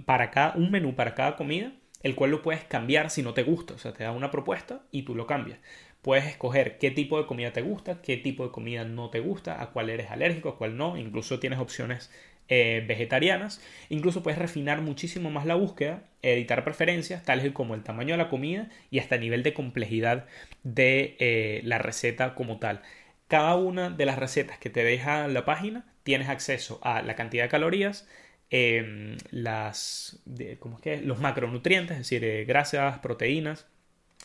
para 0.06 0.30
cada, 0.30 0.54
un 0.54 0.70
menú 0.70 0.94
para 0.94 1.14
cada 1.14 1.36
comida, 1.36 1.72
el 2.02 2.14
cual 2.14 2.30
lo 2.30 2.40
puedes 2.40 2.64
cambiar 2.64 3.10
si 3.10 3.22
no 3.22 3.34
te 3.34 3.42
gusta. 3.42 3.74
O 3.74 3.78
sea, 3.78 3.92
te 3.92 4.04
da 4.04 4.12
una 4.12 4.30
propuesta 4.30 4.82
y 4.90 5.02
tú 5.02 5.14
lo 5.14 5.26
cambias. 5.26 5.58
Puedes 6.00 6.26
escoger 6.26 6.78
qué 6.78 6.90
tipo 6.92 7.18
de 7.18 7.26
comida 7.26 7.52
te 7.52 7.60
gusta, 7.60 8.00
qué 8.00 8.16
tipo 8.16 8.44
de 8.44 8.52
comida 8.52 8.84
no 8.84 9.10
te 9.10 9.20
gusta, 9.20 9.60
a 9.60 9.70
cuál 9.70 9.90
eres 9.90 10.10
alérgico, 10.10 10.50
a 10.50 10.56
cuál 10.56 10.76
no. 10.76 10.96
Incluso 10.96 11.40
tienes 11.40 11.58
opciones 11.58 12.10
eh, 12.48 12.84
vegetarianas. 12.86 13.60
Incluso 13.90 14.22
puedes 14.22 14.38
refinar 14.38 14.80
muchísimo 14.80 15.30
más 15.30 15.44
la 15.44 15.56
búsqueda, 15.56 16.04
editar 16.22 16.64
preferencias, 16.64 17.24
tales 17.24 17.52
como 17.52 17.74
el 17.74 17.82
tamaño 17.82 18.14
de 18.14 18.18
la 18.18 18.30
comida 18.30 18.70
y 18.90 19.00
hasta 19.00 19.16
el 19.16 19.22
nivel 19.22 19.42
de 19.42 19.52
complejidad 19.52 20.26
de 20.62 21.16
eh, 21.18 21.60
la 21.64 21.78
receta 21.78 22.34
como 22.34 22.58
tal. 22.58 22.82
Cada 23.28 23.54
una 23.56 23.90
de 23.90 24.06
las 24.06 24.18
recetas 24.18 24.58
que 24.58 24.70
te 24.70 24.82
deja 24.84 25.28
la 25.28 25.44
página 25.44 25.86
tienes 26.02 26.28
acceso 26.28 26.80
a 26.82 27.02
la 27.02 27.14
cantidad 27.14 27.44
de 27.44 27.50
calorías, 27.50 28.08
Em, 28.50 29.18
las, 29.30 30.22
¿cómo 30.58 30.76
es 30.76 30.82
que? 30.82 30.96
los 31.02 31.20
macronutrientes, 31.20 31.92
es 31.92 31.98
decir, 31.98 32.24
eh, 32.24 32.44
grasas, 32.46 32.98
proteínas 33.00 33.66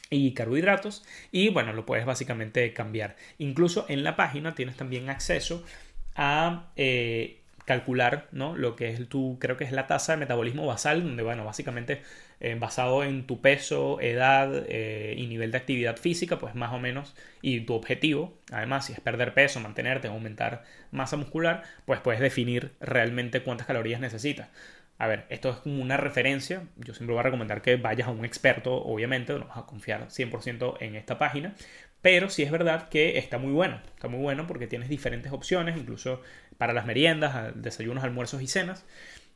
y 0.10 0.34
carbohidratos 0.34 1.04
y 1.32 1.50
bueno, 1.50 1.74
lo 1.74 1.86
puedes 1.86 2.06
básicamente 2.06 2.74
cambiar. 2.74 3.18
Incluso 3.38 3.86
en 3.90 4.04
la 4.04 4.16
página 4.16 4.56
tienes 4.56 4.78
también 4.78 5.10
acceso 5.10 5.64
a 6.16 6.72
eh, 6.78 7.43
calcular 7.66 8.28
¿no? 8.32 8.56
lo 8.56 8.76
que 8.76 8.90
es 8.90 9.08
tu, 9.08 9.38
creo 9.40 9.58
que 9.58 9.64
es 9.64 9.72
la 9.72 9.88
tasa 9.88 10.14
de 10.14 10.18
metabolismo 10.18 10.66
basal, 10.66 11.04
donde 11.04 11.24
bueno, 11.24 11.46
básicamente 11.46 12.02
eh, 12.40 12.56
basado 12.60 13.04
en 13.04 13.26
tu 13.26 13.42
peso, 13.42 14.02
edad 14.02 14.66
eh, 14.68 15.16
y 15.18 15.28
nivel 15.28 15.52
de 15.52 15.58
actividad 15.58 15.98
física, 15.98 16.40
pues 16.40 16.56
más 16.56 16.74
o 16.74 16.80
menos, 16.80 17.16
y 17.42 17.62
tu 17.62 17.74
objetivo, 17.74 18.38
además, 18.52 18.88
si 18.88 18.94
es 18.94 19.00
perder 19.00 19.34
peso, 19.34 19.60
mantenerte, 19.60 20.08
aumentar 20.08 20.64
masa 20.92 21.16
muscular, 21.18 21.64
pues 21.86 22.02
puedes 22.02 22.20
definir 22.22 22.74
realmente 22.82 23.44
cuántas 23.44 23.68
calorías 23.68 24.02
necesitas. 24.02 24.50
A 25.00 25.08
ver, 25.08 25.26
esto 25.30 25.50
es 25.50 25.58
como 25.58 25.82
una 25.82 25.98
referencia. 25.98 26.64
Yo 26.78 26.94
siempre 26.94 27.14
voy 27.14 27.20
a 27.20 27.24
recomendar 27.24 27.62
que 27.62 27.76
vayas 27.78 28.08
a 28.08 28.12
un 28.12 28.26
experto, 28.26 28.74
obviamente, 28.74 29.34
no 29.34 29.48
vas 29.48 29.58
a 29.58 29.66
confiar 29.66 30.08
100% 30.10 30.78
en 30.82 30.96
esta 30.96 31.18
página, 31.18 31.56
pero 32.04 32.30
sí 32.30 32.44
es 32.44 32.52
verdad 32.52 32.90
que 32.90 33.18
está 33.18 33.38
muy 33.40 33.54
bueno. 33.54 33.80
Está 33.96 34.10
muy 34.10 34.20
bueno 34.20 34.46
porque 34.46 34.68
tienes 34.68 34.90
diferentes 34.90 35.32
opciones, 35.32 35.78
incluso 35.78 36.22
para 36.58 36.74
las 36.74 36.86
meriendas, 36.86 37.54
desayunos, 37.56 38.04
almuerzos 38.04 38.42
y 38.42 38.48
cenas. 38.48 38.86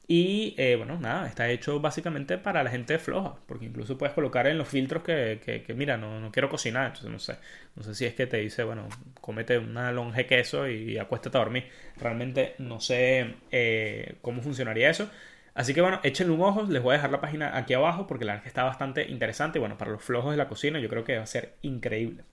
Y 0.07 0.53
eh, 0.57 0.75
bueno, 0.75 0.99
nada, 0.99 1.27
está 1.27 1.49
hecho 1.49 1.79
básicamente 1.79 2.37
para 2.37 2.63
la 2.63 2.69
gente 2.69 2.99
floja, 2.99 3.35
porque 3.47 3.65
incluso 3.65 3.97
puedes 3.97 4.13
colocar 4.13 4.47
en 4.47 4.57
los 4.57 4.67
filtros 4.67 5.03
que, 5.03 5.63
que, 5.65 5.73
mira, 5.73 5.97
no, 5.97 6.19
no, 6.19 6.31
quiero 6.31 6.49
cocinar, 6.49 6.87
entonces 6.87 7.09
no 7.11 7.19
sé, 7.19 7.35
no 7.75 7.83
sé 7.83 7.95
si 7.95 8.05
es 8.05 8.13
que 8.13 8.27
te 8.27 8.37
dice, 8.37 8.63
bueno, 8.63 8.87
cómete 9.21 9.57
una 9.57 9.91
longe 9.91 10.25
queso 10.25 10.67
y 10.69 10.97
acuéstate 10.97 11.37
a 11.37 11.41
dormir. 11.41 11.69
Realmente 11.97 12.55
no 12.57 12.81
sé 12.81 13.35
eh, 13.51 14.15
cómo 14.21 14.41
funcionaría 14.41 14.89
eso. 14.89 15.09
Así 15.55 15.73
que 15.73 15.81
bueno, 15.81 16.01
échenle 16.03 16.33
un 16.33 16.41
ojo, 16.41 16.63
les 16.63 16.83
voy 16.83 16.91
a 16.93 16.97
dejar 16.97 17.11
la 17.11 17.21
página 17.21 17.57
aquí 17.57 17.73
abajo 17.73 18.07
porque 18.07 18.25
la 18.25 18.33
verdad 18.33 18.43
que 18.43 18.49
está 18.49 18.63
bastante 18.63 19.09
interesante 19.09 19.57
y 19.57 19.61
bueno, 19.61 19.77
para 19.77 19.91
los 19.91 20.03
flojos 20.03 20.31
de 20.31 20.37
la 20.37 20.47
cocina 20.49 20.79
yo 20.79 20.89
creo 20.89 21.03
que 21.03 21.17
va 21.17 21.23
a 21.23 21.27
ser 21.27 21.55
increíble. 21.61 22.23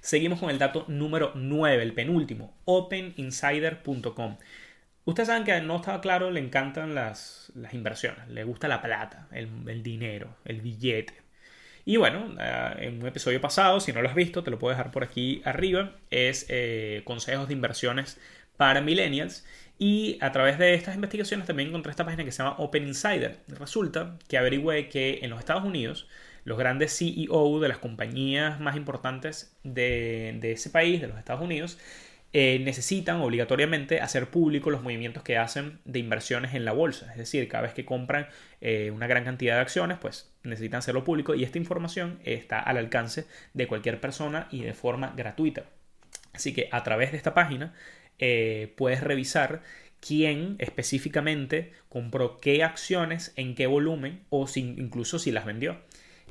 Seguimos 0.00 0.40
con 0.40 0.50
el 0.50 0.58
dato 0.58 0.84
número 0.88 1.32
9, 1.34 1.82
el 1.82 1.92
penúltimo, 1.92 2.54
openinsider.com. 2.64 4.36
Ustedes 5.04 5.26
saben 5.26 5.44
que 5.44 5.60
no 5.60 5.76
estaba 5.76 6.00
claro, 6.00 6.30
le 6.30 6.40
encantan 6.40 6.94
las, 6.94 7.52
inversiones, 7.72 8.28
le 8.28 8.44
gusta 8.44 8.68
la 8.68 8.80
plata, 8.80 9.26
el, 9.32 9.82
dinero, 9.82 10.36
el 10.44 10.60
billete. 10.60 11.14
Y 11.84 11.96
bueno, 11.96 12.36
eh, 12.38 12.74
en 12.78 13.00
un 13.00 13.08
episodio 13.08 13.40
pasado, 13.40 13.80
si 13.80 13.92
no 13.92 14.00
lo 14.00 14.08
has 14.08 14.14
visto, 14.14 14.44
te 14.44 14.52
lo 14.52 14.60
puedo 14.60 14.70
dejar 14.70 14.92
por 14.92 15.02
aquí 15.02 15.42
arriba, 15.44 15.96
es 16.10 16.46
eh, 16.48 17.02
consejos 17.04 17.48
de 17.48 17.54
inversiones 17.54 18.18
para 18.56 18.80
millennials. 18.80 19.44
Y 19.78 20.18
a 20.20 20.30
través 20.30 20.58
de 20.58 20.74
estas 20.74 20.94
investigaciones 20.94 21.46
también 21.46 21.70
encontré 21.70 21.90
esta 21.90 22.04
página 22.04 22.24
que 22.24 22.30
se 22.30 22.42
llama 22.42 22.54
Open 22.58 22.86
Insider. 22.86 23.40
Resulta 23.48 24.16
que 24.28 24.38
averigüé 24.38 24.88
que 24.88 25.18
en 25.22 25.30
los 25.30 25.40
Estados 25.40 25.64
Unidos 25.64 26.06
los 26.44 26.58
grandes 26.58 26.96
CEO 26.96 27.60
de 27.60 27.68
las 27.68 27.78
compañías 27.78 28.60
más 28.60 28.76
importantes 28.76 29.56
de, 29.62 30.38
ese 30.42 30.70
país, 30.70 31.00
de 31.00 31.08
los 31.08 31.18
Estados 31.18 31.42
Unidos, 31.42 31.78
eh, 32.34 32.60
necesitan 32.64 33.20
obligatoriamente 33.20 34.00
hacer 34.00 34.30
público 34.30 34.70
los 34.70 34.82
movimientos 34.82 35.22
que 35.22 35.36
hacen 35.36 35.80
de 35.84 35.98
inversiones 35.98 36.54
en 36.54 36.64
la 36.64 36.72
bolsa. 36.72 37.10
Es 37.12 37.18
decir, 37.18 37.46
cada 37.46 37.64
vez 37.64 37.74
que 37.74 37.84
compran 37.84 38.26
eh, 38.60 38.90
una 38.90 39.06
gran 39.06 39.24
cantidad 39.24 39.56
de 39.56 39.60
acciones, 39.60 39.98
pues 39.98 40.32
necesitan 40.42 40.78
hacerlo 40.78 41.04
público 41.04 41.34
y 41.34 41.44
esta 41.44 41.58
información 41.58 42.20
está 42.24 42.58
al 42.58 42.78
alcance 42.78 43.26
de 43.52 43.66
cualquier 43.66 44.00
persona 44.00 44.48
y 44.50 44.62
de 44.62 44.72
forma 44.72 45.12
gratuita. 45.14 45.64
Así 46.32 46.54
que 46.54 46.68
a 46.72 46.82
través 46.82 47.10
de 47.10 47.18
esta 47.18 47.34
página 47.34 47.74
eh, 48.18 48.72
puedes 48.76 49.02
revisar 49.02 49.62
quién 50.00 50.56
específicamente 50.58 51.72
compró 51.88 52.38
qué 52.38 52.64
acciones, 52.64 53.32
en 53.36 53.54
qué 53.54 53.66
volumen 53.66 54.24
o 54.30 54.46
incluso 54.56 55.18
si 55.18 55.30
las 55.30 55.44
vendió. 55.44 55.80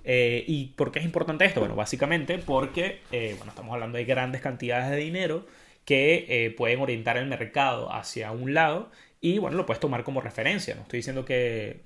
¿Y 0.04 0.74
por 0.76 0.92
qué 0.92 1.00
es 1.00 1.06
importante 1.06 1.46
esto? 1.46 1.60
Bueno, 1.60 1.76
básicamente 1.76 2.38
porque 2.40 3.02
bueno, 3.12 3.50
estamos 3.50 3.74
hablando 3.74 3.98
de 3.98 4.06
grandes 4.06 4.42
cantidades 4.42 4.90
de 4.90 4.98
dinero 4.98 5.46
que 5.86 6.26
eh, 6.30 6.52
pueden 6.52 6.80
orientar 6.80 7.18
el 7.18 7.28
mercado 7.28 7.92
hacia 7.92 8.32
un 8.32 8.54
lado 8.54 8.92
y 9.20 9.38
bueno, 9.38 9.58
lo 9.58 9.66
puedes 9.66 9.80
tomar 9.80 10.04
como 10.04 10.22
referencia. 10.22 10.76
No 10.76 10.82
estoy 10.82 10.98
diciendo 10.98 11.26
que, 11.26 11.82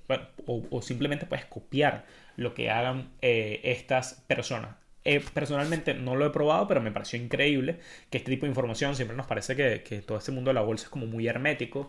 o, 0.46 0.82
simplemente 0.82 1.26
puedes 1.26 1.46
copiar 1.46 2.06
lo 2.38 2.54
que 2.54 2.70
hagan 2.70 3.10
eh, 3.22 3.62
estas 3.64 4.24
personas. 4.28 4.76
Eh, 5.06 5.24
personalmente 5.34 5.94
no 5.94 6.16
lo 6.16 6.26
he 6.26 6.30
probado, 6.32 6.68
pero 6.68 6.82
me 6.82 6.92
pareció 6.92 7.22
increíble 7.22 7.78
que 8.10 8.18
este 8.18 8.32
tipo 8.32 8.46
de 8.46 8.50
información 8.50 8.96
siempre 8.96 9.16
nos 9.16 9.28
parece 9.28 9.56
que, 9.56 9.84
que 9.84 10.02
todo 10.02 10.18
este 10.18 10.32
mundo 10.32 10.50
de 10.50 10.56
la 10.56 10.62
bolsa 10.62 10.86
es 10.86 10.90
como 10.90 11.06
muy 11.06 11.28
hermético. 11.28 11.88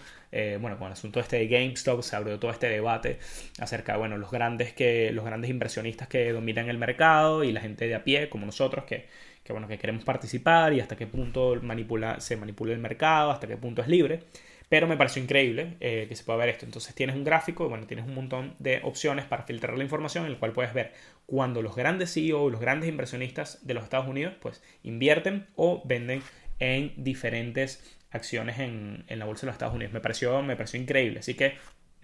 bueno, 0.60 0.78
con 0.78 0.88
el 0.88 0.92
asunto 0.92 1.18
este 1.20 1.36
de 1.38 1.48
GameStop 1.48 2.02
se 2.02 2.14
abrió 2.14 2.38
todo 2.38 2.50
este 2.50 2.68
debate 2.68 3.18
acerca 3.58 3.92
de 3.92 3.98
bueno, 3.98 4.18
los, 4.18 4.30
grandes 4.30 4.72
que, 4.74 5.10
los 5.12 5.24
grandes 5.24 5.50
inversionistas 5.50 6.08
que 6.08 6.32
dominan 6.32 6.68
el 6.68 6.78
mercado 6.78 7.42
y 7.44 7.52
la 7.52 7.60
gente 7.60 7.86
de 7.86 7.94
a 7.94 8.04
pie, 8.04 8.28
como 8.28 8.46
nosotros, 8.46 8.84
que, 8.84 9.06
que, 9.42 9.52
bueno, 9.52 9.68
que 9.68 9.78
queremos 9.78 10.04
participar 10.04 10.72
y 10.72 10.80
hasta 10.80 10.96
qué 10.96 11.06
punto 11.06 11.56
manipula, 11.62 12.20
se 12.20 12.36
manipula 12.36 12.72
el 12.72 12.80
mercado, 12.80 13.30
hasta 13.30 13.46
qué 13.46 13.56
punto 13.56 13.82
es 13.82 13.88
libre. 13.88 14.20
Pero 14.68 14.88
me 14.88 14.96
pareció 14.96 15.22
increíble 15.22 15.76
eh, 15.80 16.06
que 16.08 16.16
se 16.16 16.24
pueda 16.24 16.38
ver 16.38 16.48
esto. 16.48 16.64
Entonces 16.64 16.94
tienes 16.94 17.14
un 17.14 17.24
gráfico, 17.24 17.68
bueno, 17.68 17.86
tienes 17.86 18.06
un 18.06 18.14
montón 18.14 18.56
de 18.58 18.80
opciones 18.82 19.24
para 19.24 19.44
filtrar 19.44 19.76
la 19.76 19.84
información 19.84 20.24
en 20.24 20.32
el 20.32 20.38
cual 20.38 20.52
puedes 20.52 20.74
ver 20.74 20.92
cuando 21.24 21.62
los 21.62 21.76
grandes 21.76 22.12
CEO, 22.12 22.50
los 22.50 22.60
grandes 22.60 22.88
inversionistas 22.88 23.64
de 23.66 23.74
los 23.74 23.84
Estados 23.84 24.08
Unidos, 24.08 24.34
pues 24.40 24.62
invierten 24.82 25.46
o 25.54 25.82
venden 25.84 26.22
en 26.58 26.92
diferentes 26.96 27.96
acciones 28.10 28.58
en, 28.58 29.04
en 29.08 29.18
la 29.18 29.24
bolsa 29.24 29.42
de 29.42 29.46
los 29.48 29.54
Estados 29.54 29.74
Unidos. 29.74 29.92
Me 29.92 30.00
pareció, 30.00 30.42
me 30.42 30.56
pareció 30.56 30.80
increíble. 30.80 31.20
Así 31.20 31.34
que, 31.34 31.54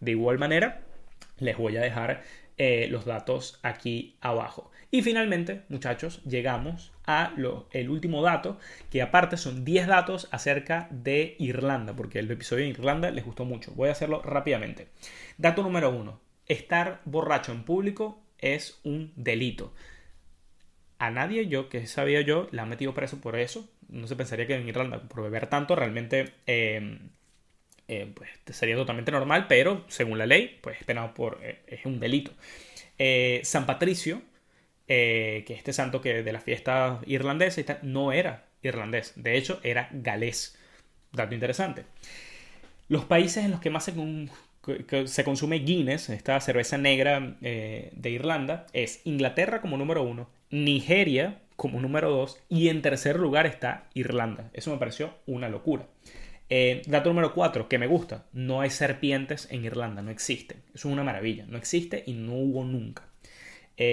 de 0.00 0.10
igual 0.12 0.38
manera, 0.38 0.82
les 1.38 1.56
voy 1.56 1.76
a 1.76 1.80
dejar 1.80 2.22
eh, 2.58 2.86
los 2.90 3.04
datos 3.04 3.58
aquí 3.62 4.16
abajo. 4.20 4.70
Y 4.94 5.00
finalmente, 5.00 5.62
muchachos, 5.70 6.22
llegamos 6.24 6.92
a 7.06 7.32
el 7.70 7.88
último 7.88 8.20
dato, 8.20 8.58
que 8.90 9.00
aparte 9.00 9.38
son 9.38 9.64
10 9.64 9.86
datos 9.86 10.28
acerca 10.30 10.86
de 10.90 11.34
Irlanda, 11.38 11.96
porque 11.96 12.18
el 12.18 12.30
episodio 12.30 12.64
de 12.64 12.72
Irlanda 12.72 13.10
les 13.10 13.24
gustó 13.24 13.46
mucho. 13.46 13.72
Voy 13.74 13.88
a 13.88 13.92
hacerlo 13.92 14.20
rápidamente. 14.20 14.88
Dato 15.38 15.62
número 15.62 15.88
1. 15.88 16.20
Estar 16.46 17.00
borracho 17.06 17.52
en 17.52 17.64
público 17.64 18.22
es 18.36 18.80
un 18.84 19.14
delito. 19.16 19.72
A 20.98 21.10
nadie, 21.10 21.46
yo 21.46 21.70
que 21.70 21.86
sabía 21.86 22.20
yo, 22.20 22.48
le 22.50 22.60
han 22.60 22.68
metido 22.68 22.92
preso 22.92 23.18
por 23.18 23.38
eso. 23.38 23.66
No 23.88 24.06
se 24.06 24.14
pensaría 24.14 24.46
que 24.46 24.56
en 24.56 24.68
Irlanda, 24.68 25.00
por 25.00 25.22
beber 25.22 25.46
tanto, 25.46 25.74
realmente 25.74 26.34
eh, 26.46 26.98
eh, 27.88 28.12
pues, 28.14 28.28
sería 28.54 28.76
totalmente 28.76 29.10
normal, 29.10 29.46
pero 29.48 29.86
según 29.88 30.18
la 30.18 30.26
ley, 30.26 30.58
pues 30.60 30.76
es 30.82 30.86
por. 31.14 31.40
Eh, 31.42 31.62
es 31.66 31.86
un 31.86 31.98
delito. 31.98 32.32
San 33.42 33.64
Patricio, 33.64 34.20
que 35.46 35.54
este 35.54 35.72
santo 35.72 36.00
que 36.00 36.22
de 36.22 36.32
la 36.32 36.40
fiesta 36.40 37.00
irlandesa 37.06 37.78
no 37.82 38.12
era 38.12 38.44
irlandés, 38.62 39.12
de 39.16 39.36
hecho 39.36 39.60
era 39.62 39.88
galés. 39.92 40.58
Dato 41.12 41.34
interesante. 41.34 41.84
Los 42.88 43.04
países 43.04 43.44
en 43.44 43.50
los 43.50 43.60
que 43.60 43.70
más 43.70 43.84
se, 43.84 43.94
se 45.06 45.24
consume 45.24 45.60
Guinness, 45.60 46.10
esta 46.10 46.40
cerveza 46.40 46.78
negra 46.78 47.36
eh, 47.42 47.90
de 47.94 48.10
Irlanda, 48.10 48.66
es 48.72 49.00
Inglaterra 49.04 49.60
como 49.60 49.76
número 49.76 50.02
uno, 50.02 50.28
Nigeria 50.50 51.38
como 51.56 51.80
número 51.80 52.10
dos 52.10 52.40
y 52.48 52.68
en 52.68 52.82
tercer 52.82 53.18
lugar 53.18 53.46
está 53.46 53.84
Irlanda. 53.94 54.50
Eso 54.52 54.70
me 54.72 54.78
pareció 54.78 55.14
una 55.26 55.48
locura. 55.48 55.86
Eh, 56.48 56.82
dato 56.86 57.08
número 57.08 57.32
cuatro, 57.32 57.68
que 57.68 57.78
me 57.78 57.86
gusta, 57.86 58.26
no 58.32 58.60
hay 58.60 58.70
serpientes 58.70 59.48
en 59.50 59.64
Irlanda, 59.64 60.02
no 60.02 60.10
existen. 60.10 60.58
Eso 60.74 60.88
es 60.88 60.92
una 60.92 61.04
maravilla, 61.04 61.46
no 61.48 61.56
existe 61.56 62.02
y 62.06 62.12
no 62.12 62.34
hubo 62.34 62.64
nunca. 62.64 63.04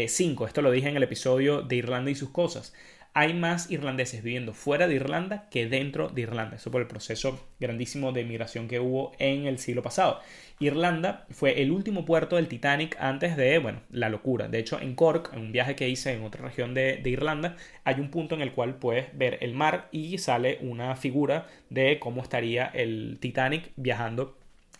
5. 0.07 0.43
Eh, 0.43 0.47
esto 0.47 0.61
lo 0.61 0.71
dije 0.71 0.89
en 0.89 0.97
el 0.97 1.03
episodio 1.03 1.61
de 1.61 1.75
Irlanda 1.75 2.11
y 2.11 2.15
sus 2.15 2.29
cosas 2.29 2.73
hay 3.13 3.33
más 3.33 3.71
irlandeses 3.71 4.23
viviendo 4.23 4.53
fuera 4.53 4.87
de 4.87 4.95
Irlanda 4.95 5.49
que 5.49 5.67
dentro 5.67 6.09
de 6.09 6.21
Irlanda. 6.21 6.57
Eso 6.57 6.71
por 6.71 6.81
el 6.81 6.87
proceso 6.87 7.47
grandísimo 7.59 8.11
de 8.11 8.23
migración 8.23 8.67
que 8.67 8.79
hubo 8.79 9.13
en 9.19 9.45
el 9.45 9.57
siglo 9.57 9.81
pasado. 9.81 10.19
Irlanda 10.59 11.25
fue 11.31 11.61
el 11.61 11.71
último 11.71 12.05
puerto 12.05 12.35
del 12.35 12.47
Titanic 12.47 12.95
antes 12.99 13.35
de, 13.35 13.57
bueno, 13.59 13.81
la 13.89 14.09
locura. 14.09 14.47
De 14.47 14.59
hecho, 14.59 14.79
en 14.79 14.93
Cork, 14.95 15.33
en 15.33 15.39
un 15.39 15.51
viaje 15.51 15.75
que 15.75 15.89
hice 15.89 16.13
en 16.13 16.23
otra 16.23 16.43
región 16.43 16.73
de, 16.73 16.97
de 16.97 17.09
Irlanda, 17.09 17.55
hay 17.83 17.99
un 17.99 18.11
punto 18.11 18.35
en 18.35 18.41
el 18.41 18.53
cual 18.53 18.75
puedes 18.75 19.17
ver 19.17 19.37
el 19.41 19.53
mar 19.53 19.89
y 19.91 20.17
sale 20.17 20.59
una 20.61 20.95
figura 20.95 21.47
de 21.69 21.99
cómo 21.99 22.21
estaría 22.21 22.67
el 22.67 23.17
Titanic 23.19 23.71
viajando 23.75 24.37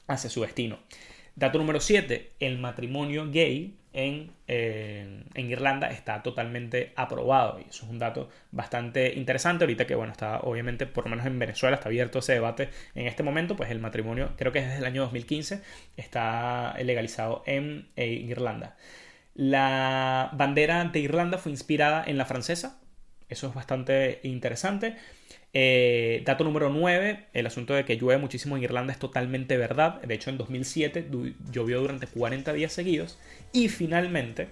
hacia 0.07 0.29
su 0.29 0.41
destino. 0.41 0.79
Dato 1.39 1.57
número 1.57 1.79
7, 1.79 2.33
el 2.41 2.57
matrimonio 2.57 3.31
gay 3.31 3.77
en, 3.93 4.33
eh, 4.47 5.23
en, 5.33 5.49
Irlanda 5.49 5.89
está 5.89 6.21
totalmente 6.21 6.91
aprobado. 6.97 7.61
Y 7.61 7.69
eso 7.69 7.85
es 7.85 7.89
un 7.89 7.97
dato 7.97 8.27
bastante 8.51 9.13
interesante. 9.13 9.63
Ahorita 9.63 9.87
que, 9.87 9.95
bueno, 9.95 10.11
está 10.11 10.41
obviamente, 10.41 10.85
por 10.85 11.05
lo 11.05 11.11
menos 11.11 11.25
en 11.25 11.39
Venezuela, 11.39 11.77
está 11.77 11.87
abierto 11.87 12.19
ese 12.19 12.33
debate 12.33 12.69
en 12.93 13.07
este 13.07 13.23
momento, 13.23 13.55
pues 13.55 13.71
el 13.71 13.79
matrimonio, 13.79 14.33
creo 14.35 14.51
que 14.51 14.59
es 14.59 14.65
desde 14.65 14.79
el 14.79 14.85
año 14.85 15.03
2015, 15.03 15.61
está 15.95 16.75
legalizado 16.83 17.41
en 17.45 17.87
Irlanda. 17.95 18.75
La 19.33 20.31
bandera 20.33 20.83
de 20.83 20.99
Irlanda 20.99 21.37
fue 21.37 21.53
inspirada 21.53 22.03
en 22.05 22.17
la 22.17 22.25
francesa. 22.25 22.81
Eso 23.29 23.47
es 23.47 23.53
bastante 23.53 24.19
interesante. 24.23 24.95
Eh, 25.53 26.21
dato 26.25 26.43
número 26.43 26.69
9, 26.69 27.27
el 27.33 27.47
asunto 27.47 27.73
de 27.73 27.85
que 27.85 27.97
llueve 27.97 28.19
muchísimo 28.19 28.57
en 28.57 28.63
Irlanda 28.63 28.93
es 28.93 28.99
totalmente 28.99 29.57
verdad. 29.57 30.01
De 30.01 30.13
hecho, 30.13 30.29
en 30.29 30.37
2007 30.37 31.09
llovió 31.51 31.79
durante 31.81 32.07
40 32.07 32.53
días 32.53 32.73
seguidos. 32.73 33.19
Y 33.53 33.69
finalmente, 33.69 34.47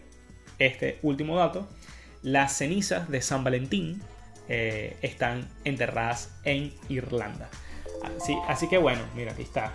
este 0.60 1.00
último 1.02 1.38
dato, 1.38 1.68
las 2.22 2.58
cenizas 2.58 3.10
de 3.10 3.22
San 3.22 3.44
Valentín 3.44 4.02
eh, 4.48 4.96
están 5.02 5.48
enterradas 5.66 6.36
en 6.44 6.74
Irlanda. 6.90 7.50
Así, 8.04 8.36
así 8.48 8.70
que 8.70 8.78
bueno, 8.78 9.02
mira, 9.16 9.34
aquí 9.34 9.44
está. 9.44 9.74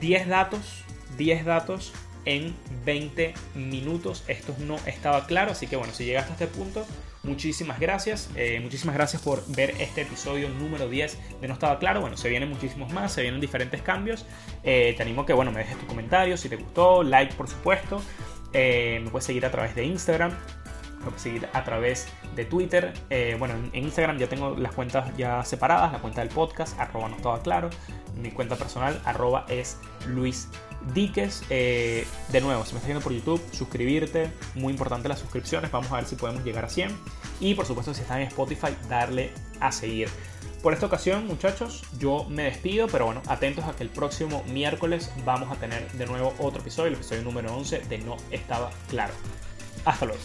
10 0.00 0.28
datos, 0.28 0.84
10 1.16 1.44
datos 1.44 1.92
en 2.24 2.54
20 2.84 3.34
minutos. 3.54 4.24
Esto 4.28 4.54
no 4.60 4.76
estaba 4.86 5.26
claro, 5.26 5.52
así 5.52 5.66
que 5.66 5.76
bueno, 5.76 5.92
si 5.92 6.04
llegaste 6.04 6.30
a 6.32 6.34
este 6.34 6.46
punto, 6.46 6.86
muchísimas 7.24 7.80
gracias. 7.80 8.30
Eh, 8.36 8.60
muchísimas 8.60 8.94
gracias 8.94 9.22
por 9.22 9.44
ver 9.48 9.74
este 9.80 10.02
episodio 10.02 10.48
número 10.48 10.88
10 10.88 11.40
de 11.40 11.48
No 11.48 11.54
Estaba 11.54 11.78
Claro. 11.78 12.00
Bueno, 12.00 12.16
se 12.16 12.28
vienen 12.28 12.48
muchísimos 12.48 12.92
más, 12.92 13.12
se 13.12 13.22
vienen 13.22 13.40
diferentes 13.40 13.82
cambios. 13.82 14.26
Eh, 14.62 14.94
te 14.96 15.02
animo 15.02 15.22
a 15.22 15.26
que, 15.26 15.32
bueno, 15.32 15.50
me 15.50 15.60
dejes 15.60 15.78
tu 15.78 15.86
comentario 15.86 16.36
si 16.36 16.48
te 16.48 16.56
gustó, 16.56 17.02
like 17.02 17.34
por 17.34 17.48
supuesto. 17.48 18.00
Eh, 18.52 19.00
me 19.02 19.10
puedes 19.10 19.26
seguir 19.26 19.44
a 19.44 19.50
través 19.50 19.74
de 19.74 19.84
Instagram, 19.84 20.30
me 20.98 21.04
puedes 21.06 21.22
seguir 21.22 21.48
a 21.52 21.64
través 21.64 22.06
de 22.36 22.44
Twitter. 22.44 22.92
bueno, 23.38 23.54
en 23.72 23.84
Instagram 23.84 24.18
ya 24.18 24.28
tengo 24.28 24.54
las 24.56 24.72
cuentas 24.72 25.16
ya 25.16 25.44
separadas, 25.44 25.92
la 25.92 25.98
cuenta 25.98 26.20
del 26.20 26.30
podcast, 26.30 26.78
arroba 26.78 27.08
no 27.08 27.16
estaba 27.16 27.42
claro. 27.42 27.70
Mi 28.16 28.30
cuenta 28.30 28.56
personal, 28.56 29.00
arroba 29.04 29.44
es 29.48 29.76
Luis 30.06 30.48
Diques, 30.92 31.42
eh, 31.50 32.06
de 32.30 32.40
nuevo, 32.40 32.64
si 32.64 32.72
me 32.72 32.78
estás 32.78 32.88
viendo 32.88 33.02
por 33.02 33.12
YouTube, 33.12 33.42
suscribirte, 33.52 34.30
muy 34.54 34.72
importante 34.72 35.08
las 35.08 35.18
suscripciones, 35.18 35.70
vamos 35.70 35.90
a 35.92 35.96
ver 35.96 36.04
si 36.04 36.16
podemos 36.16 36.44
llegar 36.44 36.64
a 36.64 36.68
100. 36.68 36.96
Y 37.40 37.54
por 37.54 37.66
supuesto, 37.66 37.94
si 37.94 38.02
estás 38.02 38.18
en 38.18 38.24
Spotify, 38.24 38.76
darle 38.88 39.32
a 39.60 39.72
seguir. 39.72 40.08
Por 40.62 40.72
esta 40.72 40.86
ocasión, 40.86 41.26
muchachos, 41.26 41.82
yo 41.98 42.24
me 42.28 42.44
despido, 42.44 42.86
pero 42.88 43.06
bueno, 43.06 43.22
atentos 43.26 43.64
a 43.64 43.76
que 43.76 43.82
el 43.82 43.90
próximo 43.90 44.42
miércoles 44.44 45.10
vamos 45.24 45.50
a 45.50 45.56
tener 45.56 45.90
de 45.92 46.06
nuevo 46.06 46.34
otro 46.38 46.60
episodio, 46.60 46.88
el 46.88 46.94
episodio 46.94 47.22
número 47.22 47.54
11 47.54 47.80
de 47.80 47.98
No 47.98 48.16
Estaba 48.30 48.70
Claro. 48.88 49.12
Hasta 49.84 50.06
luego. 50.06 50.22